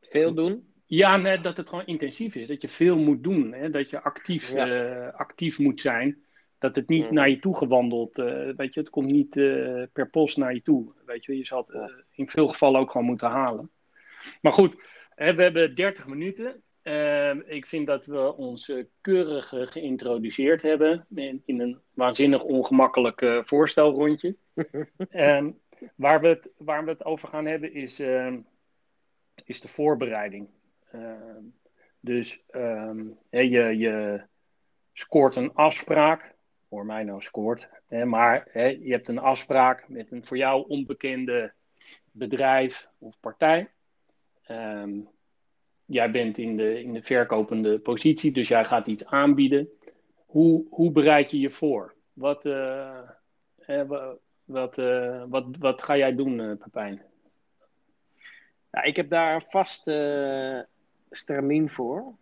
Veel 0.00 0.34
doen? 0.34 0.72
Ja, 0.86 1.16
net 1.16 1.44
dat 1.44 1.56
het 1.56 1.68
gewoon 1.68 1.86
intensief 1.86 2.34
is. 2.34 2.48
Dat 2.48 2.62
je 2.62 2.68
veel 2.68 2.96
moet 2.96 3.22
doen. 3.22 3.52
Hè? 3.52 3.70
Dat 3.70 3.90
je 3.90 4.02
actief, 4.02 4.54
actief 5.12 5.58
moet 5.58 5.80
zijn. 5.80 6.24
Dat 6.58 6.76
het 6.76 6.88
niet 6.88 7.10
naar 7.10 7.28
je 7.28 7.38
toe 7.38 7.56
gewandeld, 7.56 8.18
uh, 8.18 8.48
weet 8.56 8.74
je, 8.74 8.80
het 8.80 8.90
komt 8.90 9.10
niet 9.10 9.30
per 9.92 10.10
post 10.10 10.36
naar 10.36 10.54
je 10.54 10.62
toe. 10.62 10.92
Weet 11.06 11.24
je, 11.24 11.36
je 11.36 11.46
zal 11.46 11.64
het 11.66 11.92
in 12.10 12.30
veel 12.30 12.48
gevallen 12.48 12.80
ook 12.80 12.90
gewoon 12.90 13.06
moeten 13.06 13.28
halen. 13.28 13.70
Maar 14.42 14.52
goed, 14.52 14.82
hè, 15.14 15.34
we 15.34 15.42
hebben 15.42 15.74
30 15.74 16.06
minuten. 16.06 16.62
Ehm, 16.82 17.40
ik 17.44 17.66
vind 17.66 17.86
dat 17.86 18.06
we 18.06 18.36
ons 18.36 18.72
keurig 19.00 19.48
geïntroduceerd 19.48 20.62
hebben 20.62 21.06
in, 21.14 21.42
in, 21.44 21.60
een 21.60 21.80
waanzinnig 21.94 22.42
ongemakkelijk 22.42 23.42
voorstelrondje. 23.44 24.36
um, 25.10 25.60
waar, 25.96 26.20
we 26.20 26.28
het, 26.28 26.48
waar 26.56 26.84
we 26.84 26.90
het 26.90 27.04
over 27.04 27.28
gaan 27.28 27.46
hebben 27.46 27.74
is, 27.74 27.98
ehm, 27.98 28.40
is 29.44 29.60
de 29.60 29.68
voorbereiding. 29.68 30.48
dus 32.00 32.44
je, 33.30 33.76
je 33.78 34.22
scoort 34.92 35.36
een 35.36 35.54
afspraak 35.54 36.34
voor 36.68 36.86
mij 36.86 37.04
nou 37.04 37.22
scoort. 37.22 37.68
Maar 37.88 38.48
je 38.58 38.92
hebt 38.92 39.08
een 39.08 39.18
afspraak 39.18 39.88
met 39.88 40.10
een 40.10 40.24
voor 40.24 40.36
jou 40.36 40.68
onbekende 40.68 41.52
bedrijf 42.12 42.88
of 42.98 43.20
partij. 43.20 43.70
Jij 45.92 46.10
bent 46.10 46.38
in 46.38 46.56
de, 46.56 46.82
in 46.82 46.92
de 46.92 47.02
verkopende 47.02 47.78
positie, 47.78 48.32
dus 48.32 48.48
jij 48.48 48.64
gaat 48.64 48.86
iets 48.86 49.06
aanbieden. 49.06 49.68
Hoe, 50.26 50.64
hoe 50.70 50.90
bereid 50.90 51.30
je 51.30 51.40
je 51.40 51.50
voor? 51.50 51.94
Wat, 52.12 52.44
uh, 52.44 52.98
hè, 53.60 53.86
wat, 54.44 54.78
uh, 54.78 55.24
wat, 55.28 55.44
wat 55.58 55.82
ga 55.82 55.96
jij 55.96 56.14
doen, 56.14 56.38
uh, 56.38 56.52
Pepijn? 56.58 57.02
Ik 58.82 58.96
heb 58.96 59.10
daar 59.10 59.34
een 59.34 59.44
vast 59.48 59.90
stramien 61.10 61.70
voor 61.70 62.14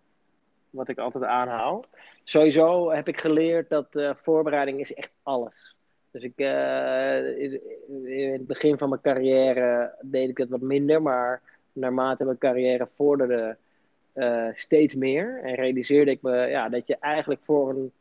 wat 0.70 0.88
ik 0.88 0.98
altijd 0.98 1.24
aanhaal. 1.24 1.84
Sowieso 2.24 2.90
heb 2.90 3.08
ik 3.08 3.20
geleerd 3.20 3.68
dat 3.68 3.86
uh, 3.92 4.10
voorbereiding 4.22 4.80
is 4.80 4.94
echt 4.94 5.10
alles. 5.22 5.76
Dus 6.10 6.22
ik, 6.22 6.32
uh, 6.36 7.38
in, 7.38 8.32
het 8.32 8.46
begin 8.46 8.78
van 8.78 8.88
mijn 8.88 9.00
carrière 9.00 9.94
deed 10.00 10.28
ik 10.28 10.38
het 10.38 10.48
wat 10.48 10.60
minder, 10.60 11.02
maar 11.02 11.42
naarmate 11.72 12.24
mijn 12.24 12.38
carrière 12.38 12.88
vorderde 12.96 13.56
uh, 14.14 14.46
steeds 14.54 14.94
meer. 14.94 15.40
En 15.42 15.54
realiseerde 15.54 16.10
ik 16.10 16.22
me 16.22 16.36
ja, 16.36 16.68
dat 16.68 16.86
je 16.86 16.96
eigenlijk 17.00 17.40
voor 17.44 17.70
een, 17.70 17.92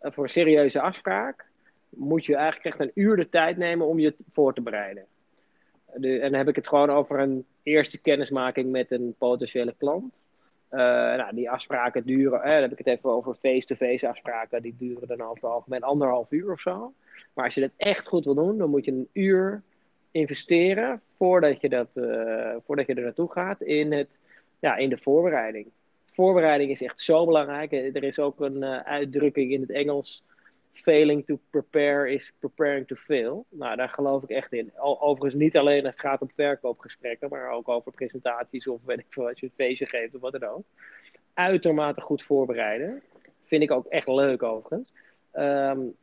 voor 0.00 0.24
een 0.24 0.30
serieuze 0.30 0.80
afspraak 0.80 1.44
moet 1.88 2.24
je 2.24 2.36
eigenlijk 2.36 2.64
echt 2.64 2.80
een 2.80 3.02
uur 3.02 3.16
de 3.16 3.28
tijd 3.28 3.56
nemen 3.56 3.86
om 3.86 3.98
je 3.98 4.14
voor 4.30 4.54
te 4.54 4.60
bereiden. 4.60 5.04
De, 5.94 6.18
en 6.18 6.30
dan 6.30 6.38
heb 6.38 6.48
ik 6.48 6.56
het 6.56 6.68
gewoon 6.68 6.90
over 6.90 7.18
een 7.18 7.44
eerste 7.62 8.00
kennismaking 8.00 8.70
met 8.70 8.92
een 8.92 9.14
potentiële 9.18 9.74
klant. 9.78 10.26
Uh, 10.70 10.78
nou, 10.78 11.34
die 11.34 11.50
afspraken 11.50 12.04
duren, 12.04 12.42
eh, 12.42 12.52
dan 12.52 12.62
heb 12.62 12.72
ik 12.72 12.78
het 12.78 12.86
even 12.86 13.10
over 13.10 13.34
face-to-face 13.34 14.08
afspraken, 14.08 14.62
die 14.62 14.74
duren 14.78 15.08
dan 15.08 15.20
over 15.20 15.34
het 15.34 15.52
algemeen 15.52 15.82
anderhalf 15.82 16.30
uur 16.30 16.52
of 16.52 16.60
zo. 16.60 16.92
Maar 17.32 17.44
als 17.44 17.54
je 17.54 17.60
dat 17.60 17.70
echt 17.76 18.06
goed 18.06 18.24
wil 18.24 18.34
doen, 18.34 18.58
dan 18.58 18.70
moet 18.70 18.84
je 18.84 18.90
een 18.90 19.08
uur 19.12 19.62
investeren 20.12 21.00
voordat 21.16 21.60
je, 21.60 21.68
dat, 21.68 21.88
uh, 21.94 22.54
voordat 22.64 22.86
je 22.86 22.94
er 22.94 23.02
naartoe 23.02 23.32
gaat 23.32 23.60
in, 23.60 23.92
het, 23.92 24.18
ja, 24.58 24.76
in 24.76 24.88
de 24.88 24.98
voorbereiding. 24.98 25.66
Voorbereiding 26.12 26.70
is 26.70 26.82
echt 26.82 27.00
zo 27.00 27.26
belangrijk. 27.26 27.72
Er 27.72 28.04
is 28.04 28.18
ook 28.18 28.40
een 28.40 28.56
uh, 28.56 28.80
uitdrukking 28.80 29.52
in 29.52 29.60
het 29.60 29.70
Engels 29.70 30.24
failing 30.72 31.24
to 31.26 31.38
prepare 31.50 32.12
is 32.12 32.32
preparing 32.38 32.86
to 32.86 32.94
fail. 32.94 33.46
Nou, 33.48 33.76
daar 33.76 33.88
geloof 33.88 34.22
ik 34.22 34.30
echt 34.30 34.52
in. 34.52 34.72
Overigens 34.78 35.34
niet 35.34 35.56
alleen 35.56 35.86
als 35.86 35.96
het 35.96 36.04
gaat 36.06 36.20
om 36.20 36.30
verkoopgesprekken, 36.30 37.28
maar 37.28 37.50
ook 37.50 37.68
over 37.68 37.92
presentaties 37.92 38.66
of 38.66 38.80
weet 38.84 38.98
ik 38.98 39.06
veel, 39.08 39.28
als 39.28 39.40
je 39.40 39.46
een 39.46 39.52
feestje 39.56 39.86
geeft 39.86 40.14
of 40.14 40.20
wat 40.20 40.32
dan 40.32 40.44
ook. 40.44 40.64
Uitermate 41.34 42.00
goed 42.00 42.22
voorbereiden. 42.22 43.02
Vind 43.44 43.62
ik 43.62 43.70
ook 43.70 43.86
echt 43.86 44.08
leuk 44.08 44.42
overigens. 44.42 44.92
Um, 45.34 45.94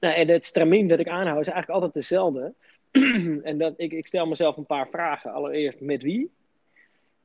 nou, 0.00 0.14
en 0.14 0.28
het 0.28 0.44
stramien 0.44 0.88
dat 0.88 0.98
ik 0.98 1.08
aanhoud 1.08 1.40
is 1.40 1.52
eigenlijk 1.52 1.82
altijd 1.82 1.94
dezelfde. 1.94 2.54
en 3.42 3.58
dat, 3.58 3.74
ik, 3.76 3.92
ik 3.92 4.06
stel 4.06 4.26
mezelf 4.26 4.56
een 4.56 4.66
paar 4.66 4.88
vragen. 4.88 5.32
Allereerst 5.32 5.80
met 5.80 6.02
wie? 6.02 6.30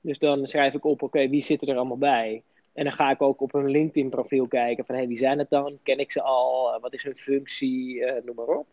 Dus 0.02 0.20
dan 0.20 0.48
schrijf 0.48 0.74
ik 0.74 0.86
op, 0.86 1.02
oké, 1.02 1.30
wie 1.30 1.44
zitten 1.44 1.68
er 1.68 1.76
allemaal 1.76 1.98
bij? 1.98 2.44
En 2.74 2.84
dan 2.84 2.94
ga 2.94 3.12
ik 3.12 3.22
ook 3.22 3.42
op 3.42 3.52
hun 3.52 3.70
LinkedIn-profiel 3.70 4.48
kijken 4.48 4.86
van 4.86 4.96
hey, 4.96 5.08
wie 5.08 5.18
zijn 5.18 5.40
het 5.40 5.50
dan? 5.50 5.80
Ken 5.84 6.00
ik 6.00 6.12
ze 6.12 6.22
al? 6.22 6.76
Uh, 6.76 6.82
wat 6.82 6.94
is 6.94 7.04
hun 7.04 7.18
functie? 7.18 7.96
Uh, 7.96 8.14
noem 8.26 8.36
maar 8.36 8.58
op. 8.58 8.68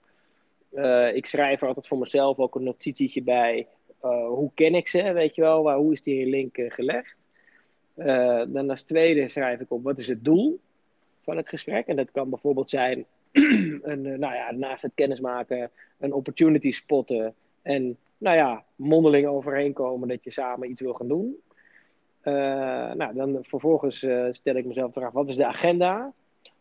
Uh, 0.72 1.14
ik 1.14 1.26
schrijf 1.26 1.60
er 1.60 1.68
altijd 1.68 1.86
voor 1.86 1.98
mezelf 1.98 2.38
ook 2.38 2.54
een 2.54 2.62
notitietje 2.62 3.22
bij. 3.22 3.66
hoe 4.28 4.50
ken 4.54 4.74
ik 4.74 4.88
ze? 4.88 5.12
Weet 5.12 5.34
je 5.34 5.42
wel? 5.42 5.62
Waar, 5.62 5.76
hoe 5.76 5.92
is 5.92 6.02
die 6.02 6.26
link 6.26 6.56
gelegd? 6.68 7.18
dan 8.48 8.70
als 8.70 8.82
tweede 8.82 9.28
schrijf 9.28 9.60
ik 9.60 9.70
op 9.70 9.82
wat 9.82 9.98
is 9.98 10.08
het 10.08 10.24
doel 10.24 10.60
van 11.22 11.36
het 11.36 11.48
gesprek? 11.48 11.86
En 11.86 11.96
dat 11.96 12.10
kan 12.10 12.30
bijvoorbeeld 12.30 12.70
zijn, 12.70 13.06
een, 13.82 14.02
nou 14.02 14.34
ja, 14.34 14.52
naast 14.52 14.82
het 14.82 14.92
kennismaken, 14.94 15.70
een 15.98 16.12
opportunity 16.12 16.72
spotten. 16.72 17.34
En 17.62 17.98
nou 18.18 18.36
ja, 18.36 18.64
mondeling 18.76 19.26
overeenkomen 19.26 20.08
dat 20.08 20.24
je 20.24 20.30
samen 20.30 20.70
iets 20.70 20.80
wil 20.80 20.94
gaan 20.94 21.08
doen. 21.08 21.36
Uh, 22.24 22.34
nou, 22.92 23.14
dan 23.14 23.38
vervolgens 23.42 24.02
uh, 24.02 24.26
stel 24.30 24.54
ik 24.54 24.64
mezelf 24.64 24.92
de 24.92 25.00
vraag, 25.00 25.12
wat 25.12 25.28
is 25.28 25.36
de 25.36 25.46
agenda? 25.46 26.12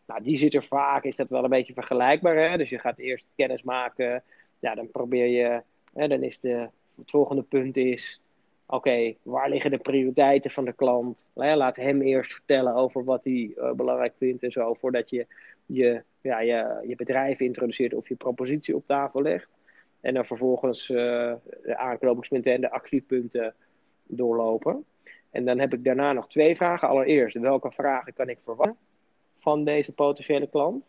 Nou, 0.06 0.22
die 0.22 0.38
zit 0.38 0.54
er 0.54 0.64
vaak, 0.64 1.04
is 1.04 1.16
dat 1.16 1.28
wel 1.28 1.44
een 1.44 1.50
beetje 1.50 1.72
vergelijkbaar. 1.72 2.36
Hè? 2.36 2.56
Dus 2.56 2.70
je 2.70 2.78
gaat 2.78 2.98
eerst 2.98 3.24
kennis 3.36 3.62
maken. 3.62 4.22
Ja, 4.58 4.74
dan 4.74 4.90
probeer 4.90 5.26
je, 5.26 5.62
hè, 5.94 6.08
dan 6.08 6.22
is 6.22 6.40
de, 6.40 6.68
het 6.96 7.10
volgende 7.10 7.42
punt 7.42 7.76
is, 7.76 8.20
oké, 8.66 9.14
waar 9.22 9.50
liggen 9.50 9.70
de 9.70 9.78
prioriteiten 9.78 10.50
van 10.50 10.64
de 10.64 10.72
klant? 10.72 11.24
Laat 11.34 11.76
hem 11.76 12.02
eerst 12.02 12.32
vertellen 12.32 12.74
over 12.74 13.04
wat 13.04 13.24
hij 13.24 13.54
belangrijk 13.76 14.14
vindt 14.18 14.42
en 14.42 14.52
zo, 14.52 14.74
voordat 14.74 15.10
je 15.10 15.26
je, 15.66 16.02
ja, 16.22 16.40
je 16.40 16.94
bedrijf 16.96 17.40
introduceert 17.40 17.94
of 17.94 18.08
je 18.08 18.14
propositie 18.14 18.76
op 18.76 18.84
tafel 18.84 19.22
legt. 19.22 19.48
En 20.00 20.14
dan 20.14 20.24
vervolgens 20.24 20.86
de 20.86 21.76
aanknopingspunten 21.76 22.52
en 22.52 22.60
de 22.60 22.70
actiepunten 22.70 23.54
doorlopen. 24.06 24.84
En 25.30 25.44
dan 25.44 25.58
heb 25.58 25.72
ik 25.72 25.84
daarna 25.84 26.12
nog 26.12 26.28
twee 26.28 26.56
vragen. 26.56 26.88
Allereerst, 26.88 27.38
welke 27.38 27.70
vragen 27.70 28.12
kan 28.12 28.28
ik 28.28 28.38
verwachten 28.40 28.76
van 29.38 29.64
deze 29.64 29.92
potentiële 29.92 30.48
klant? 30.48 30.84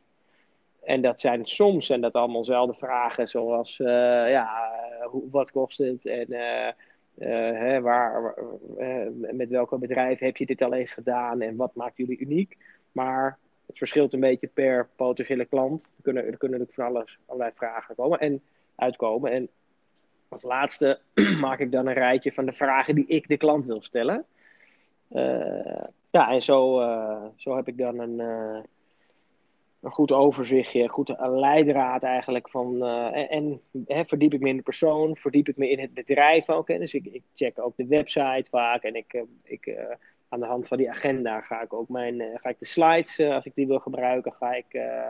En 0.84 1.02
dat 1.02 1.20
zijn 1.20 1.46
soms 1.46 1.86
zijn 1.86 2.02
dat 2.02 2.14
allemaal 2.14 2.42
dezelfde 2.42 2.74
vragen, 2.74 3.28
zoals 3.28 3.80
uh, 3.80 3.88
ja, 4.30 4.72
hoe, 5.04 5.30
wat 5.32 5.52
kost 5.52 5.78
het 5.78 6.06
en 6.06 6.26
uh, 6.30 6.70
hè, 7.60 7.82
waar, 7.82 8.36
met 9.32 9.50
welke 9.50 9.78
bedrijf 9.78 10.20
heb 10.20 10.38
je 10.38 10.46
dit 10.46 10.62
al 10.62 10.74
eens 10.74 10.92
gedaan 10.92 11.42
en 11.42 11.56
wat 11.56 11.76
maakt 11.76 11.98
jullie 11.98 12.20
uniek? 12.20 12.58
Maar 12.92 13.38
het 13.72 13.80
verschilt 13.80 14.14
een 14.14 14.20
beetje 14.20 14.48
per 14.48 14.90
potentiële 14.96 15.46
klant. 15.46 15.94
Er 15.98 16.04
kunnen, 16.04 16.26
er 16.26 16.38
kunnen 16.38 16.68
van 16.70 16.86
alles, 16.86 17.18
allerlei 17.26 17.52
vragen 17.56 17.96
komen 17.96 18.20
en 18.20 18.42
uitkomen. 18.76 19.32
En 19.32 19.50
als 20.30 20.44
laatste 20.44 21.00
maak 21.46 21.60
ik 21.60 21.72
dan 21.72 21.88
een 21.88 21.94
rijtje 21.94 22.32
van 22.32 22.46
de 22.46 22.54
vragen 22.54 22.96
die 22.96 23.06
ik 23.08 23.28
de 23.28 23.38
klant 23.38 23.66
wil 23.66 23.82
stellen. 23.82 24.26
Uh, 25.12 25.84
ja, 26.12 26.32
en 26.32 26.42
zo, 26.42 26.82
uh, 26.82 27.26
zo 27.36 27.56
heb 27.56 27.68
ik 27.68 27.78
dan 27.78 28.00
een, 28.00 28.20
uh, 28.20 28.60
een 29.82 29.92
goed 29.92 30.12
overzichtje, 30.12 30.84
een 30.84 30.90
goed 30.90 31.14
leidraad 31.20 32.04
eigenlijk 32.04 32.50
van. 32.50 32.86
en, 32.86 33.30
en 33.30 33.62
hè, 33.88 34.06
verdiep 34.06 34.34
ik 34.34 34.40
me 34.40 34.50
in 34.50 34.56
de 34.56 34.62
persoon, 34.62 35.18
verdiep 35.18 35.48
ik 35.48 35.58
me 35.58 35.70
in 35.70 35.80
het 35.80 35.94
bedrijf 35.94 36.50
ook. 36.50 36.68
Hè? 36.68 36.78
Dus 36.78 36.94
ik, 36.94 37.06
ik 37.06 37.24
check 37.34 37.60
ook 37.60 37.76
de 37.76 37.88
website 37.88 38.50
vaak 38.50 38.84
en 38.84 38.96
ik, 38.96 39.24
ik 39.44 39.78
aan 40.32 40.40
de 40.40 40.46
hand 40.46 40.68
van 40.68 40.78
die 40.78 40.90
agenda 40.90 41.42
ga 41.42 41.62
ik 41.62 41.74
ook 41.74 41.90
mijn, 41.90 42.40
ga 42.42 42.50
ik 42.50 42.60
de 42.60 42.66
slides, 42.66 43.20
als 43.20 43.46
ik 43.46 43.56
die 43.56 43.68
wil 43.68 43.80
gebruiken, 43.80 44.34
ga 44.34 44.54
ik 44.54 44.66
uh, 44.74 45.08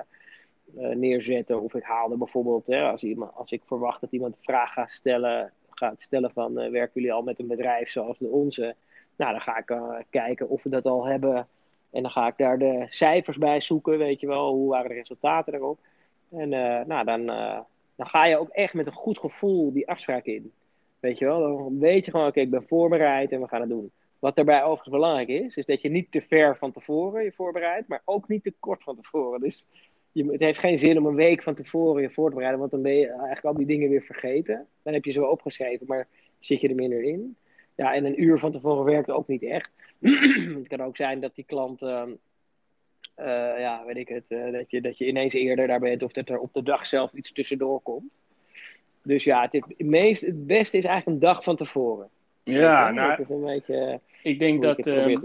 neerzetten. 0.74 1.62
Of 1.62 1.74
ik 1.74 1.84
haalde 1.84 2.18
bijvoorbeeld, 2.18 2.68
hè, 2.68 2.90
als, 2.90 3.04
iemand, 3.04 3.32
als 3.36 3.52
ik 3.52 3.62
verwacht 3.66 4.02
dat 4.02 4.12
iemand 4.12 4.36
een 4.36 4.44
vraag 4.44 4.74
gaat 4.74 4.92
stellen, 4.92 5.52
gaat 5.70 6.02
stellen 6.02 6.32
van 6.32 6.54
werken 6.54 6.92
jullie 6.94 7.14
al 7.14 7.22
met 7.22 7.40
een 7.40 7.48
bedrijf 7.48 7.90
zoals 7.90 8.18
de 8.18 8.28
onze? 8.28 8.76
Nou, 9.16 9.32
dan 9.32 9.42
ga 9.42 9.58
ik 9.58 9.76
kijken 10.10 10.50
of 10.50 10.64
we 10.64 10.70
dat 10.70 10.86
al 10.86 11.06
hebben. 11.06 11.48
En 11.92 12.02
dan 12.02 12.12
ga 12.12 12.28
ik 12.28 12.38
daar 12.38 12.60
de 12.60 12.86
cijfers 12.90 13.38
bij 13.38 13.62
zoeken, 13.62 13.98
weet 13.98 14.20
je 14.20 14.28
wel. 14.28 14.54
Hoe 14.54 14.70
waren 14.70 14.90
de 14.90 14.96
resultaten 14.96 15.54
erop? 15.54 15.80
En 16.30 16.50
nou, 16.88 17.06
dan, 17.06 17.26
dan 17.96 18.08
ga 18.08 18.26
je 18.26 18.38
ook 18.38 18.50
echt 18.50 18.74
met 18.74 18.86
een 18.86 18.94
goed 18.94 19.20
gevoel 19.20 19.74
die 19.74 19.90
afspraak 19.90 20.26
in. 20.26 20.52
Weet 21.00 21.18
je 21.18 21.26
wel, 21.26 21.40
dan 21.40 21.80
weet 21.80 22.06
je 22.06 22.12
gewoon, 22.12 22.28
oké, 22.28 22.40
ik 22.40 22.50
ben 22.50 22.68
voorbereid 22.68 23.32
en 23.32 23.42
we 23.42 23.48
gaan 23.48 23.62
het 23.62 23.70
doen. 23.70 23.92
Wat 24.22 24.36
daarbij 24.36 24.64
overigens 24.64 24.90
belangrijk 24.90 25.28
is, 25.28 25.58
is 25.58 25.66
dat 25.66 25.82
je 25.82 25.90
niet 25.90 26.12
te 26.12 26.22
ver 26.22 26.58
van 26.58 26.72
tevoren 26.72 27.24
je 27.24 27.32
voorbereidt, 27.32 27.88
maar 27.88 28.02
ook 28.06 28.28
niet 28.28 28.44
te 28.44 28.54
kort 28.60 28.84
van 28.84 28.96
tevoren. 28.96 29.40
Dus 29.40 29.66
je, 30.12 30.32
het 30.32 30.40
heeft 30.40 30.60
geen 30.60 30.78
zin 30.78 30.98
om 30.98 31.06
een 31.06 31.16
week 31.16 31.44
van 31.44 31.54
tevoren 31.54 32.02
je 32.02 32.10
voor 32.10 32.28
te 32.30 32.34
bereiden, 32.36 32.60
want 32.60 32.72
dan 32.72 32.82
ben 32.82 32.96
je 32.96 33.08
eigenlijk 33.08 33.46
al 33.46 33.54
die 33.54 33.66
dingen 33.66 33.90
weer 33.90 34.02
vergeten. 34.02 34.68
Dan 34.84 34.94
heb 34.94 35.06
je 35.06 35.12
ze 35.12 35.20
wel 35.20 35.30
opgeschreven, 35.30 35.88
maar 35.88 36.08
zit 36.40 36.62
je 36.62 36.70
er 36.70 36.76
minder 36.76 37.04
in. 37.04 37.36
Ja, 37.76 37.94
en 37.94 38.06
een 38.06 38.24
uur 38.24 38.38
van 38.38 38.52
tevoren 38.52 38.84
werkt 38.84 39.10
ook 39.10 39.28
niet 39.28 39.44
echt. 39.44 39.72
het 40.60 40.68
kan 40.68 40.82
ook 40.82 40.96
zijn 40.96 41.20
dat 41.20 41.36
die 41.36 41.46
klant, 41.46 41.82
uh, 41.82 42.08
ja, 43.58 43.84
weet 43.86 43.98
ik 43.98 44.08
het, 44.08 44.32
uh, 44.32 44.52
dat, 44.52 44.72
je, 44.72 44.82
dat 44.82 44.98
je 44.98 45.08
ineens 45.08 45.34
eerder 45.34 45.68
daar 45.68 45.80
bent 45.80 46.04
of 46.04 46.12
dat 46.12 46.30
er 46.30 46.40
op 46.40 46.54
de 46.54 46.64
dag 46.64 46.88
zelf 46.88 47.14
iets 47.14 47.32
tussendoor 47.32 47.82
komt. 47.82 48.12
Dus 49.04 49.24
ja, 49.24 49.42
het, 49.42 49.54
het, 49.54 49.88
meest, 49.88 50.22
het 50.22 50.48
beste 50.48 50.78
is 50.78 50.86
eigenlijk 50.86 51.16
een 51.16 51.28
dag 51.28 51.44
van 51.44 51.56
tevoren. 51.56 52.10
Ja, 52.44 52.92
nou, 52.92 53.10
dat 53.10 53.20
is 53.20 53.36
een 53.36 53.46
beetje 53.46 54.00
ik 54.24 54.40
denk 54.40 54.62
dat. 54.62 54.78
Ik 54.78 54.86
ehm, 54.86 55.16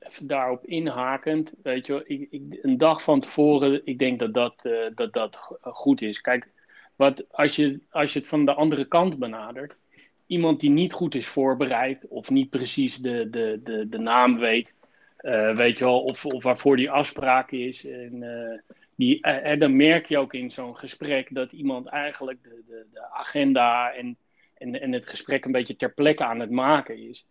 even 0.00 0.26
daarop 0.26 0.66
inhakend, 0.66 1.54
weet 1.62 1.86
je, 1.86 2.02
ik, 2.04 2.26
ik, 2.30 2.58
een 2.62 2.78
dag 2.78 3.02
van 3.02 3.20
tevoren, 3.20 3.80
ik 3.84 3.98
denk 3.98 4.18
dat 4.18 4.34
dat, 4.34 4.54
uh, 4.62 4.86
dat, 4.94 5.12
dat 5.12 5.58
goed 5.60 6.02
is. 6.02 6.20
Kijk, 6.20 6.48
wat, 6.96 7.24
als, 7.30 7.56
je, 7.56 7.80
als 7.90 8.12
je 8.12 8.18
het 8.18 8.28
van 8.28 8.44
de 8.44 8.54
andere 8.54 8.84
kant 8.84 9.18
benadert, 9.18 9.78
iemand 10.26 10.60
die 10.60 10.70
niet 10.70 10.92
goed 10.92 11.14
is 11.14 11.26
voorbereid 11.26 12.08
of 12.08 12.30
niet 12.30 12.50
precies 12.50 12.96
de, 12.96 13.30
de, 13.30 13.60
de, 13.64 13.88
de 13.88 13.98
naam 13.98 14.38
weet, 14.38 14.74
uh, 15.20 15.56
weet 15.56 15.78
je 15.78 15.84
wel, 15.84 16.00
of, 16.00 16.26
of 16.26 16.42
waarvoor 16.42 16.76
die 16.76 16.90
afspraak 16.90 17.50
is. 17.50 17.86
En, 17.86 18.22
uh, 18.22 18.74
die, 18.94 19.20
en 19.20 19.58
dan 19.58 19.76
merk 19.76 20.06
je 20.06 20.18
ook 20.18 20.34
in 20.34 20.50
zo'n 20.50 20.76
gesprek 20.76 21.34
dat 21.34 21.52
iemand 21.52 21.86
eigenlijk 21.86 22.42
de, 22.42 22.62
de, 22.66 22.86
de 22.92 23.10
agenda 23.10 23.92
en, 23.92 24.16
en, 24.58 24.80
en 24.80 24.92
het 24.92 25.06
gesprek 25.06 25.44
een 25.44 25.52
beetje 25.52 25.76
ter 25.76 25.92
plekke 25.92 26.24
aan 26.24 26.40
het 26.40 26.50
maken 26.50 27.08
is. 27.08 27.26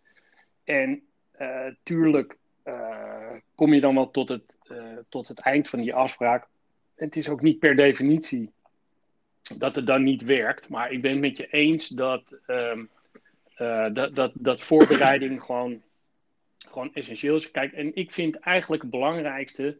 En 0.64 1.02
uh, 1.40 1.66
tuurlijk 1.82 2.36
uh, 2.64 3.32
kom 3.54 3.74
je 3.74 3.80
dan 3.80 3.94
wel 3.94 4.10
tot 4.10 4.28
het, 4.28 4.56
uh, 4.72 4.96
tot 5.08 5.28
het 5.28 5.38
eind 5.38 5.68
van 5.68 5.78
die 5.78 5.94
afspraak. 5.94 6.46
Het 6.94 7.16
is 7.16 7.28
ook 7.28 7.42
niet 7.42 7.58
per 7.58 7.76
definitie 7.76 8.52
dat 9.56 9.76
het 9.76 9.86
dan 9.86 10.02
niet 10.02 10.22
werkt. 10.22 10.68
Maar 10.68 10.92
ik 10.92 11.02
ben 11.02 11.10
het 11.10 11.20
met 11.20 11.36
je 11.36 11.46
eens 11.46 11.88
dat, 11.88 12.36
um, 12.46 12.88
dat, 13.92 14.16
dat, 14.16 14.32
dat 14.34 14.60
voorbereiding 14.60 15.42
gewoon, 15.44 15.82
gewoon 16.58 16.94
essentieel 16.94 17.36
is. 17.36 17.50
Kijk, 17.50 17.72
en 17.72 17.94
ik 17.94 18.10
vind 18.10 18.36
eigenlijk 18.36 18.82
het 18.82 18.90
belangrijkste 18.90 19.78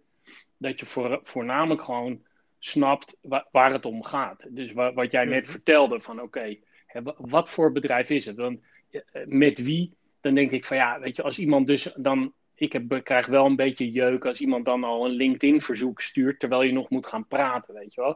dat 0.56 0.80
je 0.80 0.86
voor, 0.86 1.20
voornamelijk 1.22 1.82
gewoon 1.82 2.22
snapt 2.58 3.18
waar, 3.22 3.46
waar 3.50 3.72
het 3.72 3.84
om 3.84 4.04
gaat. 4.04 4.46
Dus 4.48 4.72
wa, 4.72 4.92
wat 4.92 5.10
jij 5.10 5.24
net 5.24 5.42
mhm. 5.42 5.50
vertelde 5.50 6.00
van 6.00 6.20
oké, 6.20 6.60
okay, 6.92 7.12
wat 7.16 7.50
voor 7.50 7.72
bedrijf 7.72 8.10
is 8.10 8.26
het? 8.26 8.36
Want 8.36 8.60
met 9.26 9.62
wie 9.62 9.94
dan 10.20 10.34
denk 10.34 10.50
ik 10.50 10.64
van 10.64 10.76
ja, 10.76 11.00
weet 11.00 11.16
je, 11.16 11.22
als 11.22 11.38
iemand 11.38 11.66
dus 11.66 11.92
dan. 11.96 12.32
Ik 12.54 12.72
heb, 12.72 13.00
krijg 13.04 13.26
wel 13.26 13.46
een 13.46 13.56
beetje 13.56 13.90
jeuk 13.90 14.24
als 14.24 14.40
iemand 14.40 14.64
dan 14.64 14.84
al 14.84 15.06
een 15.06 15.12
LinkedIn-verzoek 15.12 16.00
stuurt 16.00 16.40
terwijl 16.40 16.62
je 16.62 16.72
nog 16.72 16.90
moet 16.90 17.06
gaan 17.06 17.26
praten, 17.26 17.74
weet 17.74 17.94
je 17.94 18.00
wel. 18.00 18.10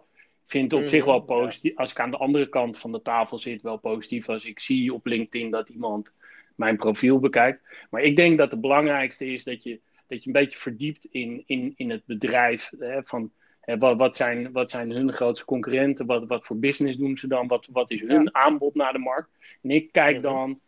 Ik 0.45 0.51
vind 0.51 0.73
het 0.73 0.81
op 0.81 0.89
zich 0.89 1.05
wel 1.05 1.21
positief. 1.21 1.77
Als 1.77 1.91
ik 1.91 2.01
aan 2.01 2.11
de 2.11 2.17
andere 2.17 2.49
kant 2.49 2.79
van 2.79 2.93
de 2.93 3.03
tafel 3.03 3.39
zit, 3.39 3.63
wel 3.63 3.77
positief 3.77 4.29
als 4.29 4.45
ik 4.45 4.61
zie 4.61 4.95
op 4.95 5.07
LinkedIn 5.07 5.51
dat 5.51 5.69
iemand 5.69 6.15
mijn 6.55 6.77
profiel 6.77 7.19
bekijkt. 7.19 7.61
Maar 7.91 8.03
ik 8.03 8.17
denk 8.17 8.39
dat 8.39 8.51
het 8.51 8.61
belangrijkste 8.61 9.27
is 9.27 9.45
dat 9.45 9.63
je, 9.63 9.81
dat 10.07 10.21
je 10.23 10.27
een 10.27 10.33
beetje 10.33 10.59
verdiept 10.59 11.05
in, 11.05 11.43
in, 11.47 11.73
in 11.77 11.91
het 11.91 12.03
bedrijf. 12.07 12.73
Hè, 12.79 13.03
van, 13.03 13.31
hè, 13.61 13.79
wat, 13.79 13.99
wat, 13.99 14.17
zijn, 14.17 14.53
wat 14.53 14.71
zijn 14.71 14.91
hun 14.91 15.13
grootste 15.13 15.47
concurrenten? 15.47 16.07
Wat, 16.07 16.27
wat 16.27 16.47
voor 16.47 16.59
business 16.59 16.97
doen 16.97 17.17
ze 17.17 17.29
dan? 17.29 17.47
Wat, 17.47 17.69
wat 17.73 17.91
is 17.91 18.01
hun 18.01 18.35
aanbod 18.35 18.75
naar 18.75 18.93
de 18.93 18.99
markt? 18.99 19.31
En 19.63 19.71
ik 19.71 19.93
kijk 19.93 20.15
mhm. 20.17 20.23
dan. 20.23 20.61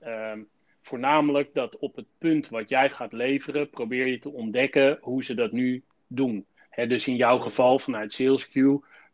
Ehm, 0.00 0.40
voornamelijk 0.88 1.54
dat 1.54 1.78
op 1.78 1.96
het 1.96 2.06
punt 2.18 2.48
wat 2.48 2.68
jij 2.68 2.90
gaat 2.90 3.12
leveren, 3.12 3.70
probeer 3.70 4.06
je 4.06 4.18
te 4.18 4.32
ontdekken 4.32 4.98
hoe 5.00 5.24
ze 5.24 5.34
dat 5.34 5.52
nu 5.52 5.82
doen. 6.06 6.46
dus 6.74 7.08
in 7.08 7.16
jouw 7.16 7.38
geval 7.38 7.78
vanuit 7.78 8.22
SalesQ, 8.22 8.62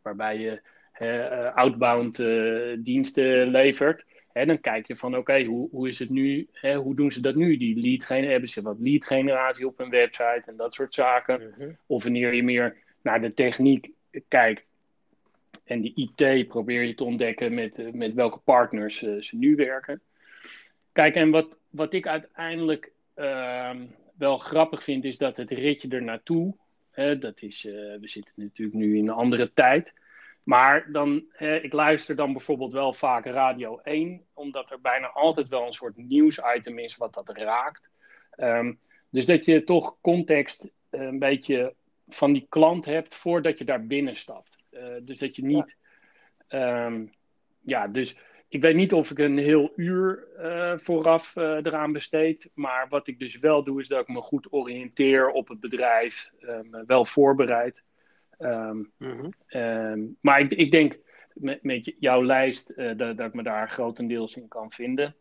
waarbij 0.01 0.37
je 0.39 0.61
uh, 0.99 1.55
outbound 1.55 2.19
uh, 2.19 2.77
diensten 2.79 3.47
levert. 3.47 4.05
dan 4.33 4.59
kijk 4.59 4.87
je 4.87 4.95
van 4.95 5.17
oké, 5.17 5.43
hoe, 5.43 5.69
hoe 5.69 5.87
is 5.87 5.99
het 5.99 6.09
nu? 6.09 6.47
hoe 6.61 6.95
doen 6.95 7.11
ze 7.11 7.21
dat 7.21 7.35
nu? 7.35 7.57
Die 7.57 7.79
lead 7.79 8.07
hebben 8.07 8.49
ze 8.49 8.61
wat 8.61 8.79
lead 8.79 9.05
generatie 9.05 9.67
op 9.67 9.77
hun 9.77 9.89
website 9.89 10.43
en 10.45 10.55
dat 10.57 10.73
soort 10.73 10.93
zaken. 10.93 11.53
Mhm. 11.57 11.71
Of 11.85 12.03
wanneer 12.03 12.33
je 12.33 12.43
meer 12.43 12.77
naar 13.01 13.21
de 13.21 13.33
techniek 13.33 13.89
kijkt 14.27 14.69
en 15.63 15.81
de 15.81 15.91
IT 15.95 16.47
probeer 16.47 16.83
je 16.83 16.95
te 16.95 17.03
ontdekken 17.03 17.53
met, 17.53 17.93
met 17.93 18.13
welke 18.13 18.39
partners 18.39 18.97
ze 18.97 19.37
nu 19.37 19.55
werken. 19.55 20.01
Kijk, 20.95 21.15
en 21.15 21.29
wat, 21.29 21.59
wat 21.69 21.93
ik 21.93 22.07
uiteindelijk 22.07 22.93
ehm, 23.13 23.85
wel 24.17 24.37
grappig 24.37 24.83
vind, 24.83 25.03
is 25.03 25.17
dat 25.17 25.37
het 25.37 25.51
ritje 25.51 25.89
er 25.89 26.03
naartoe. 26.03 26.55
Hè, 26.91 27.17
dat 27.17 27.41
is, 27.41 27.65
uh, 27.65 27.73
we 27.73 28.07
zitten 28.07 28.33
natuurlijk 28.35 28.77
nu 28.77 28.97
in 28.97 29.07
een 29.07 29.15
andere 29.15 29.53
tijd. 29.53 29.93
Maar 30.43 30.91
dan, 30.91 31.25
hè, 31.31 31.55
ik 31.55 31.73
luister 31.73 32.15
dan 32.15 32.33
bijvoorbeeld 32.33 32.71
wel 32.71 32.93
vaak 32.93 33.25
Radio 33.25 33.79
1, 33.83 34.21
omdat 34.33 34.71
er 34.71 34.81
bijna 34.81 35.07
altijd 35.07 35.49
wel 35.49 35.65
een 35.65 35.73
soort 35.73 35.97
nieuwsitem 35.97 36.79
is 36.79 36.97
wat 36.97 37.13
dat 37.13 37.29
raakt. 37.29 37.89
Um, 38.37 38.79
dus 39.09 39.25
dat 39.25 39.45
je 39.45 39.63
toch 39.63 39.97
context 40.01 40.71
uh, 40.91 41.01
een 41.01 41.19
beetje 41.19 41.73
van 42.07 42.33
die 42.33 42.45
klant 42.49 42.85
hebt 42.85 43.15
voordat 43.15 43.57
je 43.57 43.65
daar 43.65 43.85
binnen 43.85 44.15
stapt. 44.15 44.57
Uh, 44.71 44.81
dus 45.01 45.17
dat 45.17 45.35
je 45.35 45.43
niet. 45.43 45.77
Ja, 46.47 46.85
um, 46.85 47.11
ja 47.61 47.87
dus 47.87 48.17
ik 48.47 48.61
weet 48.61 48.75
niet 48.75 48.93
of 48.93 49.11
ik 49.11 49.19
een 49.19 49.37
heel 49.37 49.71
uur 49.75 50.27
uh, 50.39 50.77
vooraf 50.77 51.35
uh, 51.35 51.43
eraan 51.43 51.91
besteed. 51.91 52.49
Maar 52.53 52.85
wat 52.89 53.07
ik 53.07 53.19
dus 53.19 53.39
wel 53.39 53.63
doe, 53.63 53.79
is 53.79 53.87
dat 53.87 54.01
ik 54.01 54.07
me 54.07 54.21
goed 54.21 54.47
oriënteer 54.49 55.29
op 55.29 55.47
het 55.47 55.59
bedrijf. 55.59 56.31
Um, 56.39 56.85
wel 56.85 57.05
voorbereid. 57.05 57.83
Um, 58.39 58.91
mm-hmm. 58.97 59.33
um, 59.49 60.17
maar 60.21 60.39
ik, 60.39 60.53
ik, 60.53 60.71
denk 60.71 60.99
met, 61.33 61.63
met 61.63 61.93
jouw 61.99 62.23
lijst 62.23 62.73
uh, 62.75 62.97
dat, 62.97 63.17
dat, 63.17 63.27
ik 63.27 63.33
me 63.33 63.43
daar 63.43 63.69
grotendeels 63.69 64.35
in 64.35 64.47
kan 64.47 64.71
vinden. 64.71 65.15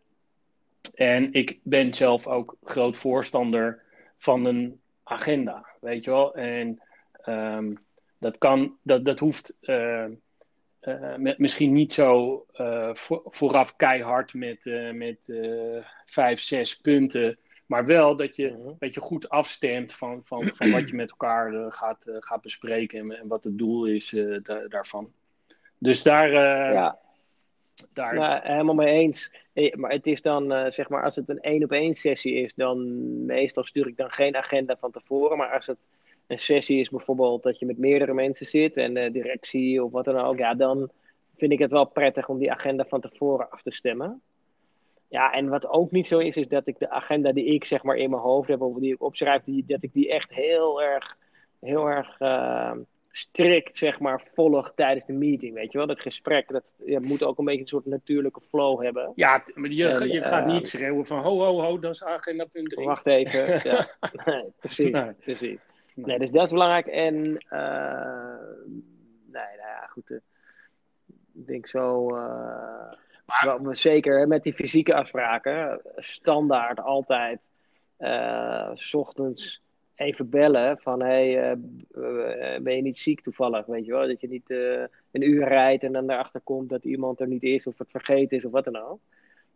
En 0.94 1.32
ik 1.32 1.60
ben 1.62 1.94
zelf 1.94 2.26
ook 2.26 2.56
groot 2.64 2.98
voorstander 2.98 3.82
van 4.18 4.44
een 4.44 4.80
agenda. 5.02 5.66
Weet 5.80 6.04
je 6.04 6.10
wel? 6.10 6.34
En 6.34 6.80
dat, 8.18 8.38
kan, 8.38 8.76
dat, 8.82 9.04
dat 9.04 9.18
hoeft 9.18 9.56
uh, 10.88 11.16
met, 11.16 11.38
misschien 11.38 11.72
niet 11.72 11.92
zo 11.92 12.44
uh, 12.56 12.94
vooraf 13.24 13.76
keihard 13.76 14.34
met, 14.34 14.66
uh, 14.66 14.92
met 14.92 15.18
vijf, 16.06 16.40
zes 16.40 16.80
punten. 16.80 17.38
Maar 17.66 17.86
wel 17.86 18.16
dat 18.16 18.36
je, 18.36 18.50
mm 18.50 18.76
dat 18.78 18.94
je 18.94 19.00
goed 19.00 19.28
afstemt 19.28 19.92
van, 19.92 20.20
van, 20.24 20.50
van 20.54 20.70
wat 20.70 20.88
je 20.88 20.96
met 20.96 21.10
elkaar 21.10 21.72
gaat, 21.72 22.04
gaat 22.18 22.42
bespreken 22.42 22.98
en, 22.98 23.18
en, 23.18 23.28
wat 23.28 23.44
het 23.44 23.58
doel 23.58 23.84
is 23.86 24.10
da 24.42 24.66
daarvan. 24.68 25.12
Dus 25.78 26.02
daar. 26.02 26.32
ja. 26.72 26.98
daar... 27.92 28.14
Ja, 28.14 28.40
helemaal 28.42 28.74
mee 28.74 28.94
eens. 28.94 29.32
Maar 29.74 29.90
het 29.90 30.06
is 30.06 30.22
dan, 30.22 30.72
zeg 30.72 30.88
maar, 30.88 31.02
als 31.02 31.16
het 31.16 31.28
een 31.28 31.40
één 31.40 31.64
op 31.64 31.72
één 31.72 31.94
sessie 31.94 32.34
is, 32.34 32.52
dan 32.54 33.24
meestal 33.24 33.64
stuur 33.64 33.86
ik 33.86 33.96
dan 33.96 34.10
geen 34.10 34.36
agenda 34.36 34.76
van 34.76 34.90
tevoren. 34.90 35.36
Maar 35.36 35.52
als 35.54 35.66
het 35.66 35.78
een 36.26 36.38
sessie 36.38 36.80
is 36.80 36.88
bijvoorbeeld 36.88 37.42
dat 37.42 37.58
je 37.58 37.66
met 37.66 37.78
meerdere 37.78 38.14
mensen 38.14 38.46
zit 38.46 38.76
en 38.76 38.94
de 38.94 39.10
directie 39.10 39.84
of 39.84 39.92
wat 39.92 40.04
dan 40.04 40.16
ook, 40.16 40.38
ja, 40.38 40.54
dan 40.54 40.90
vind 41.36 41.52
ik 41.52 41.58
het 41.58 41.70
wel 41.70 41.84
prettig 41.84 42.28
om 42.28 42.38
die 42.38 42.52
agenda 42.52 42.84
van 42.88 43.00
tevoren 43.00 43.50
af 43.50 43.62
te 43.62 43.72
stemmen. 43.72 44.22
Ja, 45.08 45.32
en 45.32 45.48
wat 45.48 45.68
ook 45.68 45.90
niet 45.90 46.06
zo 46.06 46.18
is, 46.18 46.36
is 46.36 46.48
dat 46.48 46.66
ik 46.66 46.78
de 46.78 46.90
agenda 46.90 47.32
die 47.32 47.44
ik 47.44 47.64
zeg 47.64 47.82
maar 47.82 47.96
in 47.96 48.10
mijn 48.10 48.22
hoofd 48.22 48.48
heb, 48.48 48.60
of 48.60 48.78
die 48.78 48.92
ik 48.92 49.02
opschrijf, 49.02 49.42
die, 49.44 49.64
dat 49.66 49.82
ik 49.82 49.92
die 49.92 50.10
echt 50.10 50.30
heel 50.30 50.82
erg, 50.82 51.16
heel 51.60 51.90
erg 51.90 52.20
uh, 52.20 52.72
strikt 53.10 53.76
zeg 53.76 54.00
maar 54.00 54.22
volg 54.34 54.72
tijdens 54.76 55.06
de 55.06 55.12
meeting. 55.12 55.54
Weet 55.54 55.72
je 55.72 55.78
wel, 55.78 55.86
dat 55.86 56.00
gesprek, 56.00 56.48
dat 56.48 56.64
ja, 56.84 57.00
moet 57.00 57.22
ook 57.22 57.38
een 57.38 57.44
beetje 57.44 57.60
een 57.60 57.66
soort 57.66 57.86
natuurlijke 57.86 58.40
flow 58.48 58.82
hebben. 58.82 59.12
Ja, 59.14 59.44
maar 59.54 59.70
je, 59.70 60.08
je 60.12 60.22
gaat 60.22 60.46
niet 60.46 60.66
schreeuwen 60.66 61.06
van 61.06 61.18
ho, 61.18 61.38
ho, 61.38 61.60
ho, 61.60 61.78
dat 61.78 61.94
is 61.94 62.04
agenda 62.04 62.44
punt 62.44 62.70
3. 62.70 62.86
Wacht 62.86 63.06
even. 63.06 63.60
ja. 63.70 63.88
nee, 64.24 64.44
precies, 64.60 64.90
nee. 64.90 65.12
precies. 65.12 65.58
Nee, 65.94 66.18
dus 66.18 66.30
dat 66.30 66.44
is 66.44 66.50
belangrijk. 66.50 66.86
En 66.86 67.14
uh, 67.50 68.38
nee, 69.24 69.56
nou 69.56 69.68
ja, 69.68 69.86
goed. 69.90 70.10
Uh, 70.10 70.18
ik 71.34 71.46
denk 71.46 71.66
zo. 71.66 72.08
Uh, 72.08 72.90
maar, 73.26 73.58
wel, 73.62 73.74
zeker 73.74 74.28
met 74.28 74.42
die 74.42 74.52
fysieke 74.52 74.94
afspraken, 74.94 75.80
standaard 75.96 76.80
altijd. 76.80 77.40
s 78.74 78.94
ochtends 78.94 79.62
even 79.94 80.28
bellen 80.28 80.78
van 80.78 81.02
hey, 81.02 81.56
ben 82.62 82.76
je 82.76 82.82
niet 82.82 82.98
ziek 82.98 83.20
toevallig, 83.20 83.66
weet 83.66 83.86
je 83.86 83.92
wel? 83.92 84.06
Dat 84.06 84.20
je 84.20 84.28
niet 84.28 84.50
een 85.10 85.28
uur 85.28 85.48
rijdt 85.48 85.82
en 85.82 85.92
dan 85.92 86.06
daarachter 86.06 86.40
komt 86.40 86.68
dat 86.68 86.84
iemand 86.84 87.20
er 87.20 87.26
niet 87.26 87.42
is 87.42 87.66
of 87.66 87.78
het 87.78 87.90
vergeten 87.90 88.36
is 88.36 88.44
of 88.44 88.52
wat 88.52 88.64
dan 88.64 88.76
ook. 88.76 89.00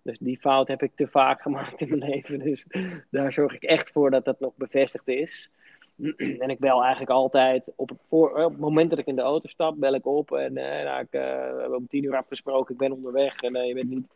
Dus 0.03 0.19
die 0.19 0.39
fout 0.39 0.69
heb 0.69 0.83
ik 0.83 0.93
te 0.95 1.07
vaak 1.07 1.43
gemaakt 1.47 1.81
in 1.81 1.89
mijn 1.89 2.11
leven. 2.11 2.39
Dus 2.39 2.67
daar 3.11 3.33
zorg 3.33 3.55
ik 3.55 3.63
echt 3.63 3.91
voor 3.91 4.11
dat 4.11 4.25
dat 4.25 4.41
nog 4.41 4.53
bevestigd 4.57 5.09
is. 5.09 5.51
En 6.43 6.51
ik 6.51 6.59
bel 6.59 6.81
eigenlijk 6.81 7.11
altijd 7.11 7.73
op 7.77 7.89
het, 7.89 7.99
voor, 8.09 8.45
op 8.45 8.51
het 8.51 8.61
moment 8.61 8.91
dat 8.91 8.99
ik 8.99 9.07
in 9.07 9.17
de 9.17 9.23
auto 9.23 9.49
stap, 9.49 9.75
bel 9.79 9.95
ik 9.95 10.07
op. 10.07 10.33
En 10.33 10.57
uh, 10.57 10.63
nou, 10.63 11.01
ik, 11.01 11.15
uh, 11.15 11.21
we 11.21 11.61
hebben 11.61 11.77
om 11.77 11.89
tien 11.89 12.05
uur 12.05 12.17
afgesproken, 12.17 12.73
ik 12.73 12.81
ben 12.81 12.93
onderweg. 12.93 13.41
En 13.41 13.57
uh, 13.57 13.67
je 13.67 13.75
bent 13.75 13.89
niet, 13.89 14.07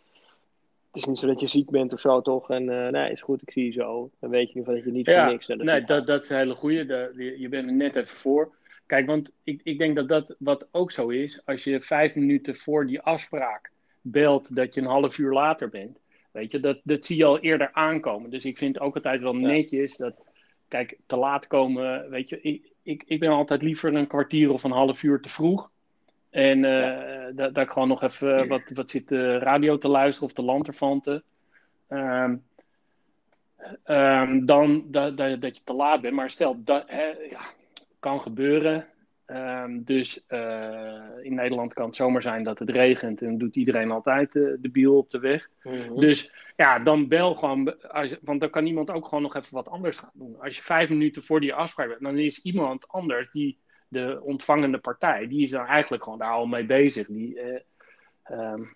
het 0.91 1.03
is 1.03 1.05
niet 1.05 1.19
zo 1.19 1.27
dat 1.27 1.41
je 1.41 1.47
ziek 1.47 1.71
bent 1.71 1.93
of 1.93 2.01
zo, 2.01 2.21
toch? 2.21 2.51
En 2.51 2.65
nee, 2.93 3.11
is 3.11 3.21
goed, 3.21 3.43
ik 3.43 3.53
zie 3.53 3.65
je 3.65 3.73
zo. 3.73 4.11
Dan 4.21 4.31
weet 4.31 4.53
je 4.53 4.55
in 4.55 4.61
ieder 4.61 4.75
geval 4.75 4.75
dat 4.75 4.85
je 4.85 4.91
niet 4.91 5.07
ja, 5.07 5.23
voor 5.23 5.33
niks... 5.33 5.47
nee, 5.47 5.85
dat, 5.85 6.07
dat 6.07 6.25
is 6.25 6.31
een 6.31 6.37
hele 6.37 6.55
goede. 6.55 7.13
je, 7.17 7.41
je 7.41 7.49
bent 7.49 7.67
er 7.67 7.75
net 7.75 7.97
even 7.97 8.17
voor. 8.17 8.55
Kijk, 8.87 9.07
want 9.07 9.33
ik, 9.45 9.61
ik 9.65 9.79
denk 9.79 9.97
dat 9.97 10.09
dat 10.09 10.35
wat 10.39 10.69
ook 10.71 10.91
zo 10.91 11.09
is. 11.09 11.47
Als 11.47 11.65
je 11.65 11.81
vijf 11.81 12.15
minuten 12.15 12.55
voor 12.55 12.87
die 12.87 13.01
afspraak 13.01 13.71
belt 14.01 14.57
dat 14.57 14.75
je 14.75 14.81
een 14.81 14.87
half 14.87 15.19
uur 15.19 15.33
later 15.33 15.69
bent. 15.69 15.99
Weet 16.33 16.51
je, 16.51 16.61
dat, 16.61 16.81
dat 16.85 17.07
zie 17.07 17.17
je 17.17 17.25
al 17.25 17.39
eerder 17.39 17.73
aankomen. 17.73 18.31
Dus 18.31 18.45
ik 18.45 18.59
vind 18.59 18.81
ook 18.81 18.95
altijd 18.95 19.21
wel 19.21 19.35
netjes 19.35 19.97
dat, 19.97 20.15
kijk, 20.73 20.99
te 21.07 21.17
laat 21.17 21.47
komen. 21.47 22.11
Weet 22.11 22.29
je, 22.29 22.41
ik, 22.41 22.73
ik, 22.83 23.03
ik 23.07 23.21
ben 23.21 23.31
altijd 23.31 23.63
liever 23.63 23.95
een 23.95 24.07
kwartier 24.07 24.53
of 24.53 24.65
een 24.65 24.71
half 24.71 25.03
uur 25.03 25.21
te 25.21 25.29
vroeg. 25.29 25.71
En 26.31 26.59
uh, 26.59 27.25
dat, 27.35 27.55
dat 27.55 27.65
ik 27.65 27.71
gewoon 27.71 27.89
nog 27.89 28.03
even 28.03 28.49
wat, 28.49 28.63
wat 28.75 28.91
zit 28.91 29.09
de 29.09 29.39
radio 29.39 29.79
te 29.79 29.89
luisteren 29.89 30.29
of 30.29 30.35
de 30.35 30.43
lanterfanten. 30.43 31.23
Um, 31.89 32.45
um, 33.87 34.47
dan 34.47 34.85
dat, 34.87 35.17
dat, 35.17 35.41
dat, 35.41 35.57
je 35.57 35.65
te 35.65 35.73
laat 35.73 36.01
bent. 36.01 36.15
Maar 36.15 36.31
stel, 36.31 36.63
dat 36.65 36.85
hè, 36.87 37.07
ja, 37.07 37.41
kan 37.99 38.21
gebeuren. 38.21 38.87
Um, 39.37 39.85
dus 39.85 40.25
uh, 40.29 41.03
in 41.23 41.35
Nederland 41.35 41.75
kan 41.75 41.87
het 41.87 41.97
zomaar 41.97 42.23
zijn 42.23 42.45
dat 42.45 42.59
het 42.59 42.71
regent 42.71 43.23
en 43.23 43.39
doet 43.39 43.57
iedereen 43.57 43.91
altijd 43.91 44.35
uh, 44.35 44.53
de 44.59 44.71
biel 44.71 44.97
op 44.97 45.11
de 45.11 45.19
weg. 45.19 45.49
Mm 45.63 45.73
-hmm. 45.73 46.01
Dus 46.01 46.35
ja, 46.57 46.79
dan 46.79 47.09
bel 47.09 47.35
gewoon, 47.35 47.81
als, 47.89 48.17
want 48.23 48.41
dan 48.41 48.51
kan 48.51 48.67
iemand 48.67 48.91
ook 48.91 49.05
gewoon 49.05 49.23
nog 49.23 49.37
even 49.37 49.55
wat 49.55 49.69
anders 49.69 49.97
gaan 49.97 50.11
doen. 50.15 50.41
Als 50.41 50.57
je 50.57 50.63
vijf 50.63 50.89
minuten 50.89 51.23
voor 51.23 51.41
die 51.41 51.55
afspraak 51.55 51.89
bent, 51.89 52.01
dan 52.01 52.19
is 52.19 52.43
iemand 52.43 52.89
anders 52.89 53.31
die 53.31 53.59
de 53.89 54.21
ontvangende 54.23 54.79
partij, 54.79 55.29
die 55.29 55.43
is 55.43 55.51
dan 55.51 55.67
eigenlijk 55.67 56.05
gewoon 56.05 56.19
daar 56.19 56.33
al 56.33 56.47
mee 56.47 56.67
bezig. 56.67 57.07
Die, 57.07 57.41
uh, 58.31 58.53
um, 58.53 58.75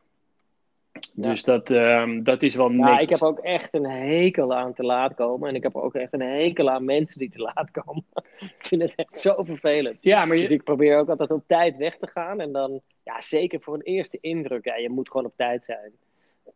dus 1.14 1.40
ja. 1.44 1.52
dat, 1.52 1.70
um, 1.70 2.22
dat 2.22 2.42
is 2.42 2.54
wel 2.54 2.68
netjes. 2.68 2.92
Ja, 2.92 2.98
ik 2.98 3.08
heb 3.08 3.22
ook 3.22 3.38
echt 3.38 3.74
een 3.74 3.86
hekel 3.86 4.54
aan 4.54 4.74
te 4.74 4.82
laat 4.82 5.14
komen. 5.14 5.48
En 5.48 5.54
ik 5.54 5.62
heb 5.62 5.76
ook 5.76 5.94
echt 5.94 6.12
een 6.12 6.20
hekel 6.20 6.70
aan 6.70 6.84
mensen 6.84 7.18
die 7.18 7.30
te 7.30 7.38
laat 7.38 7.70
komen. 7.70 8.04
ik 8.58 8.66
vind 8.66 8.82
het 8.82 8.92
echt 8.96 9.18
zo 9.18 9.42
vervelend. 9.42 9.96
Ja, 10.00 10.24
maar 10.24 10.36
je... 10.36 10.42
Dus 10.42 10.50
ik 10.50 10.64
probeer 10.64 10.98
ook 10.98 11.08
altijd 11.08 11.30
op 11.30 11.44
tijd 11.46 11.76
weg 11.76 11.96
te 11.96 12.06
gaan. 12.06 12.40
En 12.40 12.52
dan, 12.52 12.80
ja, 13.04 13.20
zeker 13.20 13.60
voor 13.60 13.74
een 13.74 13.82
eerste 13.82 14.18
indruk. 14.20 14.64
Ja, 14.64 14.76
je 14.76 14.90
moet 14.90 15.10
gewoon 15.10 15.26
op 15.26 15.36
tijd 15.36 15.64
zijn. 15.64 15.92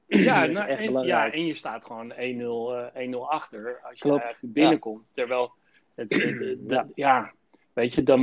Ja, 0.06 0.46
nou, 0.46 0.68
en, 0.68 1.06
ja 1.06 1.32
en 1.32 1.46
je 1.46 1.54
staat 1.54 1.84
gewoon 1.84 2.12
1-0 2.12 2.16
uh, 2.16 3.28
achter 3.28 3.80
als 3.82 3.98
je 3.98 4.08
Klopt. 4.08 4.36
binnenkomt. 4.40 5.04
Ja. 5.06 5.12
Terwijl, 5.14 5.52
het, 5.94 6.12
het, 6.12 6.38
het, 6.38 6.58
ja. 6.68 6.86
ja, 6.94 7.32
weet 7.72 7.94
je, 7.94 8.02
dan, 8.02 8.22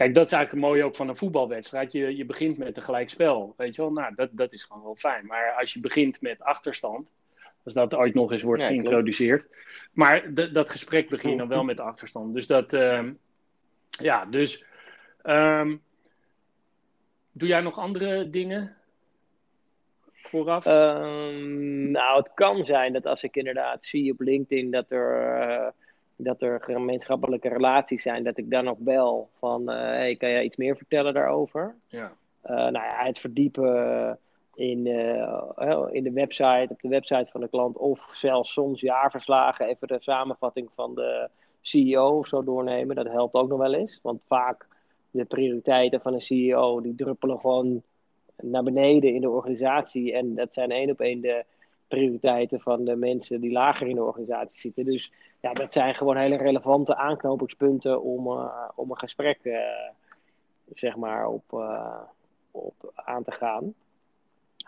Kijk, 0.00 0.14
dat 0.14 0.26
is 0.26 0.32
eigenlijk 0.32 0.66
mooi 0.66 0.84
ook 0.84 0.96
van 0.96 1.08
een 1.08 1.16
voetbalwedstrijd. 1.16 1.92
Je, 1.92 2.16
je 2.16 2.24
begint 2.24 2.58
met 2.58 2.76
een 2.76 2.82
gelijkspel. 2.82 3.54
Weet 3.56 3.74
je 3.74 3.82
wel, 3.82 3.92
nou, 3.92 4.14
dat, 4.14 4.28
dat 4.32 4.52
is 4.52 4.64
gewoon 4.64 4.82
wel 4.82 4.96
fijn. 4.96 5.26
Maar 5.26 5.52
als 5.52 5.72
je 5.72 5.80
begint 5.80 6.20
met 6.20 6.42
achterstand, 6.42 7.08
als 7.64 7.74
dat 7.74 7.94
ooit 7.94 8.14
nog 8.14 8.32
eens 8.32 8.42
wordt 8.42 8.62
ja, 8.62 8.68
geïntroduceerd. 8.68 9.40
Klopt. 9.40 9.64
Maar 9.92 10.34
dat 10.52 10.70
gesprek 10.70 11.08
begint 11.08 11.38
dan 11.38 11.48
wel 11.48 11.64
met 11.64 11.80
achterstand. 11.80 12.34
Dus 12.34 12.46
dat, 12.46 12.72
uh, 12.72 13.08
ja, 13.90 14.24
dus. 14.24 14.64
Um, 15.22 15.82
doe 17.32 17.48
jij 17.48 17.60
nog 17.60 17.78
andere 17.78 18.30
dingen 18.30 18.76
vooraf? 20.12 20.66
Um, 20.66 21.90
nou, 21.90 22.22
het 22.22 22.30
kan 22.34 22.64
zijn 22.64 22.92
dat 22.92 23.06
als 23.06 23.22
ik 23.22 23.36
inderdaad 23.36 23.84
zie 23.84 24.12
op 24.12 24.20
LinkedIn 24.20 24.70
dat 24.70 24.90
er. 24.90 25.74
Dat 26.22 26.42
er 26.42 26.60
gemeenschappelijke 26.60 27.48
relaties 27.48 28.02
zijn, 28.02 28.24
dat 28.24 28.38
ik 28.38 28.50
dan 28.50 28.64
nog 28.64 28.78
bel 28.78 29.28
van, 29.38 29.70
uh, 29.70 29.76
hey, 29.76 30.16
kan 30.16 30.30
jij 30.30 30.44
iets 30.44 30.56
meer 30.56 30.76
vertellen 30.76 31.14
daarover? 31.14 31.76
Ja. 31.86 32.12
Uh, 32.44 32.56
nou 32.56 32.72
ja, 32.72 33.04
het 33.04 33.18
verdiepen 33.18 34.18
in, 34.54 34.86
uh, 34.86 35.86
in 35.90 36.02
de 36.02 36.12
website, 36.12 36.66
op 36.68 36.80
de 36.80 36.88
website 36.88 37.30
van 37.30 37.40
de 37.40 37.48
klant, 37.48 37.76
of 37.76 38.10
zelfs 38.14 38.52
soms 38.52 38.80
jaarverslagen, 38.80 39.66
even 39.66 39.88
de 39.88 39.96
samenvatting 40.00 40.70
van 40.74 40.94
de 40.94 41.28
CEO 41.60 42.18
of 42.18 42.26
zo 42.26 42.44
doornemen, 42.44 42.96
dat 42.96 43.06
helpt 43.06 43.34
ook 43.34 43.48
nog 43.48 43.58
wel 43.58 43.74
eens. 43.74 44.00
Want 44.02 44.24
vaak 44.28 44.66
de 45.10 45.24
prioriteiten 45.24 46.00
van 46.00 46.14
een 46.14 46.20
CEO, 46.20 46.80
die 46.80 46.94
druppelen 46.94 47.40
gewoon 47.40 47.82
naar 48.36 48.62
beneden 48.62 49.14
in 49.14 49.20
de 49.20 49.30
organisatie 49.30 50.12
en 50.12 50.34
dat 50.34 50.54
zijn 50.54 50.70
één 50.70 50.90
op 50.90 51.00
één 51.00 51.20
de 51.20 51.44
prioriteiten 51.88 52.60
van 52.60 52.84
de 52.84 52.96
mensen 52.96 53.40
die 53.40 53.52
lager 53.52 53.86
in 53.86 53.94
de 53.94 54.04
organisatie 54.04 54.60
zitten. 54.60 54.84
Dus 54.84 55.12
ja, 55.40 55.52
dat 55.52 55.72
zijn 55.72 55.94
gewoon 55.94 56.16
hele 56.16 56.36
relevante 56.36 56.96
aanknopingspunten 56.96 58.02
om, 58.02 58.26
uh, 58.26 58.68
om 58.74 58.90
een 58.90 58.98
gesprek 58.98 59.38
uh, 59.42 59.58
zeg 60.74 60.96
maar 60.96 61.26
op, 61.26 61.52
uh, 61.52 62.00
op 62.50 62.92
aan 62.94 63.24
te 63.24 63.32
gaan. 63.32 63.74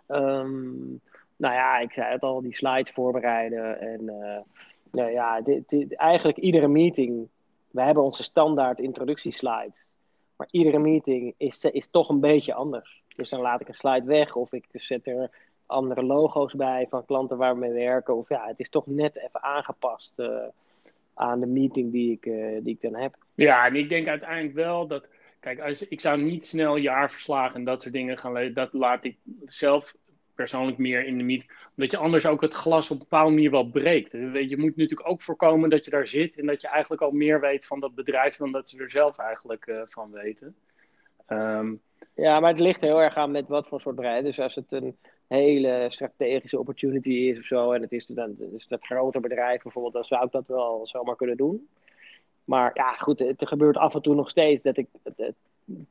Um, 0.09 1.01
nou 1.37 1.55
ja, 1.55 1.79
ik 1.79 1.93
zei 1.93 2.13
het 2.13 2.23
al, 2.23 2.43
die 2.43 2.55
slides 2.55 2.91
voorbereiden. 2.91 3.81
En 3.81 4.05
nou 4.91 5.11
ja, 5.11 5.41
dit, 5.41 5.69
dit, 5.69 5.97
eigenlijk 5.97 6.39
iedere 6.39 6.69
meeting, 6.69 7.29
we 7.71 7.83
hebben 7.83 8.03
onze 8.03 8.23
standaard 8.23 8.81
introductieslides. 8.81 9.87
Maar 10.37 10.49
iedere 10.51 10.79
meeting 10.79 11.35
is, 11.37 11.65
is 11.65 11.89
toch 11.91 12.09
een 12.09 12.21
beetje 12.21 12.55
anders. 12.55 13.03
Dus 13.09 13.31
dan 13.31 13.41
laat 13.41 13.61
ik 13.61 13.69
een 13.69 13.75
slide 13.75 14.07
weg 14.07 14.37
of 14.37 14.53
ik 14.53 14.65
zet 14.73 15.07
er 15.07 15.31
andere 15.73 16.03
logo's 16.03 16.53
bij 16.53 16.87
van 16.91 17.05
klanten 17.05 17.37
waar 17.37 17.55
we 17.55 17.61
mee 17.61 17.73
werken. 17.73 18.17
Of 18.17 18.29
ja, 18.29 18.47
het 18.47 18.59
is 18.59 18.69
toch 18.69 18.87
net 18.87 19.17
even 19.17 19.43
aangepast 19.43 20.13
uh, 20.17 20.37
aan 21.15 21.41
de 21.41 21.47
meeting 21.47 21.93
die 21.93 22.13
ik, 22.13 22.27
uh, 22.27 22.59
die 22.63 22.75
ik 22.75 22.81
dan 22.81 23.01
heb. 23.01 23.15
Ja, 23.35 23.67
en 23.67 23.77
ik 23.77 23.89
denk 23.89 24.07
uiteindelijk 24.09 24.55
wel 24.55 24.87
dat. 24.87 25.07
Kijk, 25.41 25.61
als, 25.61 25.89
ik 25.89 26.01
zou 26.01 26.21
niet 26.21 26.47
snel 26.47 26.77
jaarverslagen 26.77 27.55
en 27.55 27.65
dat 27.65 27.83
soort 27.83 27.95
dingen 27.95 28.19
gaan 28.19 28.33
lezen. 28.33 28.55
Dat 28.55 28.73
laat 28.73 29.05
ik 29.05 29.17
zelf 29.45 29.97
persoonlijk 30.35 30.79
meer 30.79 31.07
in 31.07 31.19
de 31.19 31.25
meeting. 31.25 31.51
Omdat 31.77 31.91
je 31.91 31.97
anders 31.97 32.27
ook 32.27 32.41
het 32.41 32.55
glas 32.55 32.91
op 32.91 32.97
een 32.97 33.07
bepaalde 33.09 33.35
manier 33.35 33.51
wel 33.51 33.71
breekt. 33.71 34.13
Je 34.13 34.57
moet 34.59 34.77
natuurlijk 34.77 35.09
ook 35.09 35.23
voorkomen 35.23 35.71
dat 35.71 35.85
je 35.85 35.91
daar 35.91 36.07
zit 36.07 36.39
en 36.39 36.47
dat 36.47 36.61
je 36.61 36.69
eigenlijk 36.69 37.03
al 37.03 37.11
meer 37.11 37.41
weet 37.41 37.67
van 37.67 37.81
dat 37.81 37.95
bedrijf 37.95 38.37
dan 38.37 38.53
dat 38.53 38.69
ze 38.69 38.79
er 38.79 38.91
zelf 38.91 39.19
eigenlijk 39.19 39.67
uh, 39.67 39.81
van 39.85 40.11
weten. 40.11 40.55
Um, 41.29 41.81
ja, 42.15 42.41
maar 42.41 42.51
het 42.51 42.61
ligt 42.61 42.81
heel 42.81 43.03
erg 43.03 43.17
aan 43.17 43.31
met 43.31 43.49
wat 43.49 43.69
voor 43.69 43.81
soort 43.81 43.97
bedrijf. 43.97 44.25
Dus 44.25 44.41
als 44.41 44.55
het 44.55 44.73
een 44.73 44.97
hele 45.33 45.87
strategische 45.89 46.59
opportunity 46.59 47.11
is 47.11 47.39
of 47.39 47.45
zo. 47.45 47.73
En 47.73 47.83
het 47.83 47.93
is 47.93 48.07
dan 48.07 48.35
dus 48.39 48.67
dat 48.69 48.85
grote 48.85 49.21
bedrijf 49.21 49.63
bijvoorbeeld, 49.63 49.95
dan 49.95 50.05
zou 50.05 50.25
ik 50.25 50.33
dat 50.33 50.49
wel 50.49 50.87
zomaar 50.87 51.17
kunnen 51.17 51.37
doen. 51.37 51.69
Maar 52.45 52.71
ja, 52.75 52.93
goed, 52.93 53.19
het 53.19 53.49
gebeurt 53.49 53.77
af 53.77 53.95
en 53.95 54.03
toe 54.03 54.15
nog 54.15 54.31
steeds 54.31 54.63
dat 54.63 54.77
ik 54.77 54.89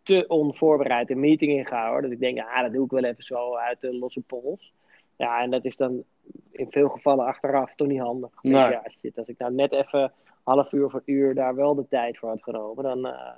te 0.04 0.26
onvoorbereid 0.28 1.10
een 1.10 1.20
meeting 1.20 1.52
inga 1.52 1.90
hoor. 1.90 2.02
Dat 2.02 2.12
ik 2.12 2.20
denk, 2.20 2.40
ah, 2.40 2.62
dat 2.62 2.74
doe 2.74 2.86
ik 2.86 2.92
wel 2.92 3.04
even 3.04 3.24
zo 3.24 3.56
uit 3.56 3.82
de 3.82 3.98
losse 3.98 4.22
pols. 4.22 4.74
Ja, 5.16 5.42
en 5.42 5.50
dat 5.50 5.66
is 5.66 5.78
dan 5.78 6.04
in 6.52 6.68
veel 6.70 6.90
gevallen 6.90 7.26
achteraf 7.26 7.76
toch 7.76 7.88
niet 7.88 8.00
handig. 8.00 8.30
Nee. 8.42 8.54
Dus 8.54 8.72
ja, 8.72 8.84
shit, 9.02 9.18
als 9.18 9.28
ik 9.28 9.38
nou 9.38 9.54
net 9.54 9.72
even 9.72 10.14
half 10.44 10.72
uur 10.72 10.90
voor 10.90 11.02
uur 11.06 11.36
daar 11.36 11.56
wel 11.56 11.76
de 11.76 11.88
tijd 11.90 12.18
voor 12.18 12.30
had 12.30 12.44
genomen, 12.44 12.84
dan 12.84 13.06
uh, 13.06 13.30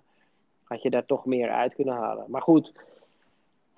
had 0.63 0.82
je 0.82 0.89
daar 0.89 1.06
toch 1.06 1.26
meer 1.26 1.50
uit 1.50 1.74
kunnen 1.74 1.94
halen. 1.94 2.26
Maar 2.28 2.42
goed, 2.42 2.74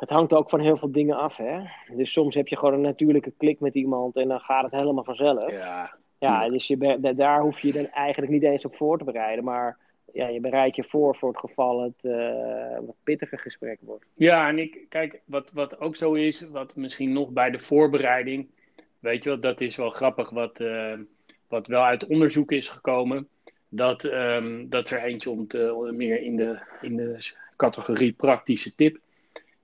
het 0.05 0.13
hangt 0.13 0.33
ook 0.33 0.49
van 0.49 0.59
heel 0.59 0.77
veel 0.77 0.91
dingen 0.91 1.17
af. 1.17 1.37
Hè? 1.37 1.59
Dus 1.95 2.11
soms 2.11 2.35
heb 2.35 2.47
je 2.47 2.57
gewoon 2.57 2.73
een 2.73 2.81
natuurlijke 2.81 3.33
klik 3.37 3.59
met 3.59 3.73
iemand 3.73 4.15
en 4.15 4.27
dan 4.27 4.39
gaat 4.39 4.63
het 4.63 4.71
helemaal 4.71 5.03
vanzelf. 5.03 5.51
Ja, 5.51 5.95
ja 6.19 6.49
dus 6.49 6.67
je, 6.67 7.13
daar 7.15 7.41
hoef 7.41 7.59
je 7.59 7.71
dan 7.71 7.85
eigenlijk 7.85 8.31
niet 8.31 8.43
eens 8.43 8.65
op 8.65 8.75
voor 8.75 8.97
te 8.97 9.03
bereiden. 9.03 9.43
Maar 9.43 9.77
ja, 10.13 10.27
je 10.27 10.39
bereidt 10.39 10.75
je 10.75 10.83
voor 10.83 11.15
voor 11.15 11.29
het 11.29 11.39
geval 11.39 11.81
het 11.81 11.93
uh, 12.01 12.77
wat 12.85 12.95
pittiger 13.03 13.39
gesprek 13.39 13.79
wordt. 13.81 14.05
Ja, 14.13 14.47
en 14.47 14.59
ik, 14.59 14.85
kijk, 14.89 15.21
wat, 15.25 15.51
wat 15.51 15.79
ook 15.79 15.95
zo 15.95 16.13
is, 16.13 16.49
wat 16.49 16.75
misschien 16.75 17.13
nog 17.13 17.29
bij 17.29 17.51
de 17.51 17.59
voorbereiding, 17.59 18.47
weet 18.99 19.23
je 19.23 19.29
wel, 19.29 19.39
dat 19.39 19.61
is 19.61 19.75
wel 19.75 19.89
grappig, 19.89 20.29
wat, 20.29 20.59
uh, 20.59 20.93
wat 21.47 21.67
wel 21.67 21.83
uit 21.83 22.07
onderzoek 22.07 22.51
is 22.51 22.67
gekomen. 22.67 23.27
Dat, 23.69 24.03
um, 24.03 24.69
dat 24.69 24.89
er 24.89 25.03
eentje 25.03 25.29
om 25.29 25.47
te, 25.47 25.91
meer 25.93 26.21
in 26.21 26.35
de, 26.35 26.59
in 26.81 26.95
de 26.95 27.31
categorie 27.55 28.13
praktische 28.13 28.75
tip 28.75 29.03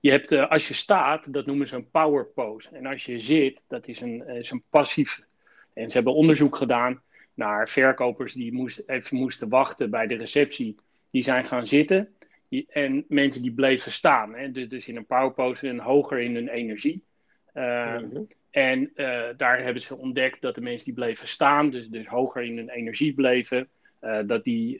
je 0.02 0.10
hebt, 0.10 0.32
uh, 0.32 0.50
als 0.50 0.68
je 0.68 0.74
staat, 0.74 1.32
dat 1.32 1.46
noemen 1.46 1.68
ze 1.68 1.76
een 1.76 1.90
power 1.90 2.26
pose. 2.26 2.76
En 2.76 2.86
als 2.86 3.04
je 3.04 3.20
zit, 3.20 3.64
dat 3.68 3.88
is 3.88 4.00
een, 4.00 4.28
is 4.28 4.50
een 4.50 4.62
passief. 4.70 5.24
En 5.72 5.88
ze 5.88 5.96
hebben 5.96 6.14
onderzoek 6.14 6.56
gedaan 6.56 7.02
naar 7.34 7.68
verkopers 7.68 8.32
die 8.32 8.52
moest, 8.52 8.88
even 8.88 9.16
moesten 9.16 9.48
wachten 9.48 9.90
bij 9.90 10.06
de 10.06 10.14
receptie. 10.14 10.76
Die 11.10 11.22
zijn 11.22 11.44
gaan 11.44 11.66
zitten. 11.66 12.14
En 12.68 13.04
mensen 13.08 13.42
die 13.42 13.52
bleven 13.52 13.92
staan. 13.92 14.34
Hè? 14.34 14.50
Dus, 14.50 14.68
dus 14.68 14.88
in 14.88 14.96
een 14.96 15.06
power 15.06 15.32
pose 15.32 15.68
en 15.68 15.78
hoger 15.78 16.18
in 16.18 16.34
hun 16.34 16.48
energie. 16.48 17.04
Uh, 17.54 17.98
mm-hmm. 17.98 18.26
En 18.50 18.90
uh, 18.94 19.28
daar 19.36 19.62
hebben 19.62 19.82
ze 19.82 19.96
ontdekt 19.96 20.40
dat 20.40 20.54
de 20.54 20.60
mensen 20.60 20.84
die 20.84 20.94
bleven 20.94 21.28
staan, 21.28 21.70
dus, 21.70 21.88
dus 21.88 22.06
hoger 22.06 22.42
in 22.42 22.56
hun 22.56 22.70
energie 22.70 23.14
bleven, 23.14 23.68
dat 24.26 24.44
die 24.44 24.78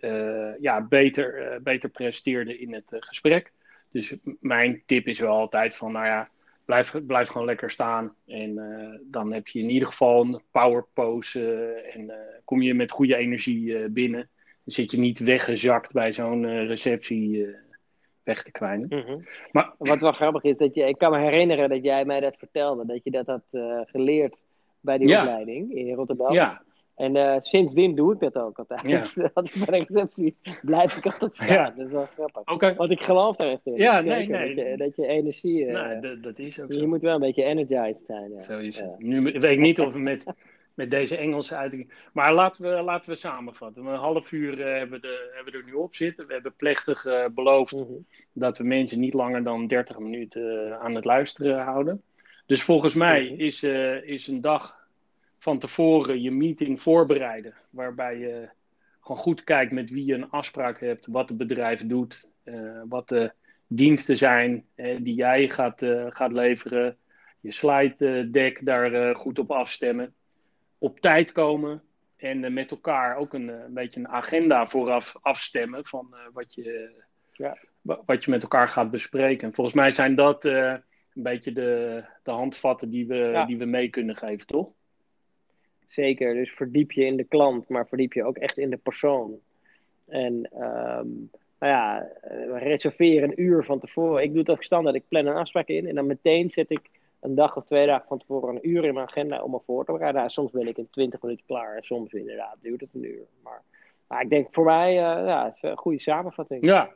ja, 0.61 0.81
beter, 0.81 1.59
beter 1.63 1.89
presteerden 1.89 2.61
in 2.61 2.75
het 2.75 2.97
gesprek. 2.99 3.53
Dus 3.93 4.17
mijn 4.41 4.83
tip 4.87 5.07
is 5.07 5.19
wel 5.19 5.37
altijd 5.37 5.77
van, 5.77 5.93
nou 5.93 6.07
ja, 6.07 6.29
blijf, 6.65 6.95
blijf 7.07 7.29
gewoon 7.29 7.47
lekker 7.47 7.71
staan. 7.71 8.15
En 8.27 8.51
uh, 8.51 8.99
dan 9.03 9.33
heb 9.33 9.49
je 9.49 9.59
in 9.59 9.71
ieder 9.71 9.89
geval 9.89 10.25
een 10.25 10.41
power 10.51 10.87
pose 10.93 11.41
uh, 11.41 11.97
en 11.97 12.01
uh, 12.01 12.15
kom 12.45 12.63
je 12.63 12.75
met 12.75 12.91
goede 12.91 13.17
energie 13.17 13.89
binnen. 13.89 14.29
Dan 14.65 14.75
zit 14.75 14.91
je 14.91 14.99
niet 14.99 15.19
weggezakt 15.19 15.93
bij 15.93 16.13
zo'n 16.13 16.67
receptie 16.67 17.47
weg 18.23 18.43
te 18.43 18.51
kwijnen. 18.51 18.87
Mm-hmm. 18.89 19.27
Maar, 19.53 19.75
Wat 19.79 20.01
wel 20.01 20.13
grappig 20.13 20.43
is, 20.43 20.57
dat 20.57 20.75
je, 20.75 20.85
ik 20.85 20.99
kan 20.99 21.11
me 21.11 21.19
herinneren 21.19 21.69
dat 21.69 21.83
jij 21.83 22.05
mij 22.05 22.21
dat 22.21 22.37
vertelde. 22.37 22.87
Dat 22.87 23.05
je 23.05 23.11
dat 23.11 23.27
had 23.27 23.43
geleerd 23.87 24.37
bij 24.81 24.99
die 24.99 25.09
ja. 25.09 25.21
opleiding 25.21 25.75
in 25.75 25.95
Rotterdam. 25.95 26.33
Ja. 26.33 26.63
En 27.03 27.17
uh, 27.17 27.37
sindsdien 27.41 27.95
doe 27.95 28.13
ik 28.13 28.21
dat 28.21 28.37
ook 28.37 28.59
altijd. 28.59 28.89
Ja. 28.89 29.01
Als 29.35 29.55
ik 29.55 29.67
bij 29.67 29.79
de 29.79 29.85
receptie 29.89 30.37
blijf 30.63 30.97
ik 30.97 31.07
altijd 31.07 31.35
staan. 31.35 31.47
Ja. 31.47 31.71
Dat 31.77 31.87
is 31.87 31.93
wel 31.93 32.09
grappig. 32.15 32.55
Okay. 32.55 32.75
Want 32.75 32.91
ik 32.91 33.03
geloof 33.03 33.37
daar 33.37 33.49
echt 33.49 33.61
in. 33.65 33.77
Ja, 33.77 34.01
nee, 34.01 34.29
nee. 34.29 34.55
Dat 34.55 34.67
je, 34.67 34.77
dat 34.77 34.97
je 34.97 35.07
energie... 35.07 35.65
Uh, 35.65 36.23
dat 36.23 36.39
is 36.39 36.61
ook 36.61 36.73
zo. 36.73 36.81
Je 36.81 36.87
moet 36.87 37.01
wel 37.01 37.15
een 37.15 37.21
beetje 37.21 37.43
energized 37.43 38.05
zijn. 38.07 38.33
Ja. 38.33 38.41
Zo 38.41 38.59
is 38.59 38.79
het. 38.79 38.99
Nu 38.99 39.23
weet 39.23 39.45
ik 39.45 39.59
niet 39.59 39.81
of 39.81 39.93
we 39.93 39.99
met, 39.99 40.25
met 40.75 40.91
deze 40.91 41.17
Engelse 41.17 41.57
uitdrukking... 41.57 41.93
Maar 42.13 42.35
laten 42.35 42.63
we, 42.63 42.83
laten 42.83 43.11
we 43.11 43.17
samenvatten. 43.17 43.87
Een 43.87 43.95
half 43.95 44.33
uur 44.33 44.59
uh, 44.59 44.65
hebben, 44.65 45.01
we 45.01 45.07
de, 45.07 45.31
hebben 45.35 45.53
we 45.53 45.59
er 45.59 45.65
nu 45.65 45.73
op 45.73 45.95
zitten. 45.95 46.27
We 46.27 46.33
hebben 46.33 46.55
plechtig 46.57 47.05
beloofd 47.35 47.73
mm 47.73 47.87
-hmm. 47.87 48.07
dat 48.33 48.59
we 48.59 48.65
mensen 48.65 49.01
niet 49.01 49.15
langer 49.15 49.45
dan 49.45 49.67
30 49.67 49.99
minuten 49.99 50.79
aan 50.81 50.95
het 50.95 51.05
luisteren 51.05 51.59
houden. 51.59 52.03
Dus 52.47 52.63
volgens 52.63 52.95
mij 52.95 53.27
-hmm. 53.27 53.39
is, 53.39 53.63
is 54.03 54.27
een 54.27 54.41
dag 54.41 54.82
van 55.43 55.59
tevoren 55.59 56.23
je 56.23 56.31
meeting 56.31 56.83
voorbereiden. 56.83 57.55
Waarbij 57.71 58.19
je 58.19 58.49
gewoon 59.01 59.23
goed 59.23 59.45
kijkt 59.45 59.73
met 59.73 59.91
wie 59.91 60.05
je 60.05 60.15
een 60.15 60.31
afspraak 60.31 60.81
hebt, 60.81 61.07
wat 61.07 61.29
het 61.29 61.39
bedrijf 61.39 61.87
doet, 61.87 62.31
uh, 62.45 62.83
wat 62.89 63.09
de 63.09 63.33
diensten 63.67 64.17
zijn 64.17 64.65
uh, 64.77 64.97
die 65.01 65.15
jij 65.15 65.49
gaat, 65.49 65.83
uh, 65.83 66.07
gaat 66.09 66.33
leveren. 66.33 66.97
Je 67.41 67.53
slide 67.53 68.31
deck 68.31 68.65
daar 68.65 69.17
goed 69.17 69.39
op 69.39 69.51
afstemmen. 69.51 70.15
Op 70.79 71.01
tijd 71.01 71.33
komen 71.33 71.83
en 72.17 72.53
met 72.53 72.71
elkaar 72.71 73.17
ook 73.17 73.35
een, 73.35 73.49
een, 73.49 73.75
beetje 73.75 74.01
een 74.01 74.09
agenda 74.09 74.67
vooraf 74.67 75.17
afstemmen 75.21 75.87
van 75.87 76.15
wat, 76.33 76.55
je, 76.55 76.91
ja. 77.33 77.59
wat 77.83 78.25
je 78.25 78.31
met 78.31 78.43
elkaar 78.43 78.69
gaat 78.69 78.91
bespreken. 78.91 79.49
En 79.49 79.55
volgens 79.55 79.77
mij 79.77 79.91
zijn 79.91 80.15
dat 80.15 80.45
een 80.45 80.83
beetje 81.15 81.53
de, 81.53 82.05
de 82.23 82.31
handvatten 82.31 82.91
die 82.91 83.07
we, 83.07 83.17
ja. 83.17 83.45
die 83.45 83.59
we 83.59 83.65
mee 83.65 83.89
kunnen 83.89 84.17
geven, 84.17 84.47
toch? 84.47 84.73
Zeker, 85.93 86.35
dus 86.35 86.55
verdiep 86.55 86.93
je 86.93 87.05
in 87.05 87.17
de 87.17 87.25
klant, 87.25 87.69
maar 87.69 87.89
verdiep 87.89 88.13
je 88.13 88.25
ook 88.25 88.37
echt 88.37 88.59
in 88.59 88.71
de 88.71 88.77
persoon. 88.77 89.39
En 90.09 90.35
um, 90.63 91.31
nou 91.59 91.73
ja, 91.73 92.09
reserveer 92.59 93.23
een 93.23 93.43
uur 93.43 93.65
van 93.65 93.81
tevoren. 93.81 94.23
Ik 94.23 94.31
doe 94.31 94.39
het 94.41 94.51
ook 94.51 94.63
standaard, 94.63 94.97
ik 94.97 95.09
plan 95.09 95.27
een 95.27 95.37
afspraak 95.37 95.69
in 95.69 95.87
en 95.89 95.95
dan 95.95 96.07
meteen 96.07 96.51
zet 96.51 96.71
ik 96.71 96.91
een 97.21 97.35
dag 97.35 97.57
of 97.57 97.65
twee 97.65 97.87
dagen 97.87 98.09
van 98.09 98.19
tevoren 98.19 98.55
een 98.55 98.69
uur 98.69 98.85
in 98.85 98.95
mijn 98.95 99.07
agenda 99.07 99.43
om 99.43 99.51
me 99.51 99.61
voor 99.67 99.85
te 99.85 99.93
bereiden. 99.93 100.21
Nou, 100.21 100.33
soms 100.33 100.51
ben 100.51 100.69
ik 100.69 100.77
in 100.77 100.89
20 100.91 101.23
minuten 101.23 101.47
klaar 101.47 101.77
en 101.77 101.83
soms 101.83 102.13
inderdaad 102.13 102.57
duurt 102.61 102.81
het 102.81 102.95
een 102.95 103.05
uur. 103.05 103.27
Maar, 103.43 103.63
maar 104.07 104.23
ik 104.23 104.31
denk 104.31 104.49
voor 104.51 104.65
mij, 104.65 104.91
uh, 104.91 105.27
ja, 105.27 105.45
het 105.45 105.55
is 105.55 105.63
een 105.63 105.77
goede 105.77 106.01
samenvatting. 106.01 106.67
Ja. 106.67 106.91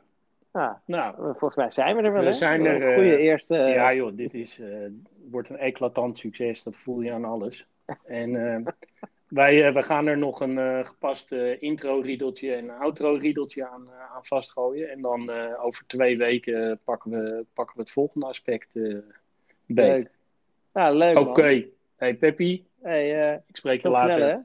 ja. 0.53 0.81
Nou, 0.85 1.15
volgens 1.15 1.55
mij 1.55 1.71
zijn 1.71 1.95
we 1.95 2.01
er 2.01 2.11
wel. 2.11 2.21
We 2.21 2.27
hè? 2.27 2.33
zijn 2.33 2.65
er. 2.65 2.87
Een 2.87 2.95
goede 2.95 3.17
eerste. 3.17 3.55
Ja, 3.55 3.93
joh, 3.93 4.17
dit 4.17 4.33
is, 4.33 4.59
uh, 4.59 4.89
wordt 5.29 5.49
een 5.49 5.57
eclatant 5.57 6.17
succes. 6.17 6.63
Dat 6.63 6.77
voel 6.77 7.01
je 7.01 7.11
aan 7.11 7.25
alles. 7.25 7.67
En 8.05 8.33
uh, 8.33 8.57
wij, 9.27 9.67
uh, 9.67 9.73
wij 9.73 9.83
gaan 9.83 10.07
er 10.07 10.17
nog 10.17 10.39
een 10.39 10.57
uh, 10.57 10.85
gepast 10.85 11.31
intro-riedeltje 11.59 12.53
en 12.53 12.63
een 12.63 12.77
outro-riedeltje 12.77 13.67
aan, 13.67 13.89
aan 13.91 14.25
vastgooien. 14.25 14.89
En 14.89 15.01
dan 15.01 15.29
over 15.57 15.85
twee 15.87 16.17
weken 16.17 16.79
pakken 16.83 17.11
we, 17.11 17.45
pakken 17.53 17.75
we 17.75 17.81
het 17.81 17.91
volgende 17.91 18.25
aspect 18.25 18.69
beet. 18.73 19.03
Leuk. 19.65 20.09
Ja, 20.73 20.91
leuk 20.91 21.17
Oké. 21.17 21.29
Okay. 21.29 21.69
Hey 21.95 22.15
Peppy. 22.15 22.63
Hey, 22.81 23.33
ik 23.47 23.55
spreek 23.55 23.81
je 23.81 23.89
later. 23.89 24.13
Snel, 24.13 24.29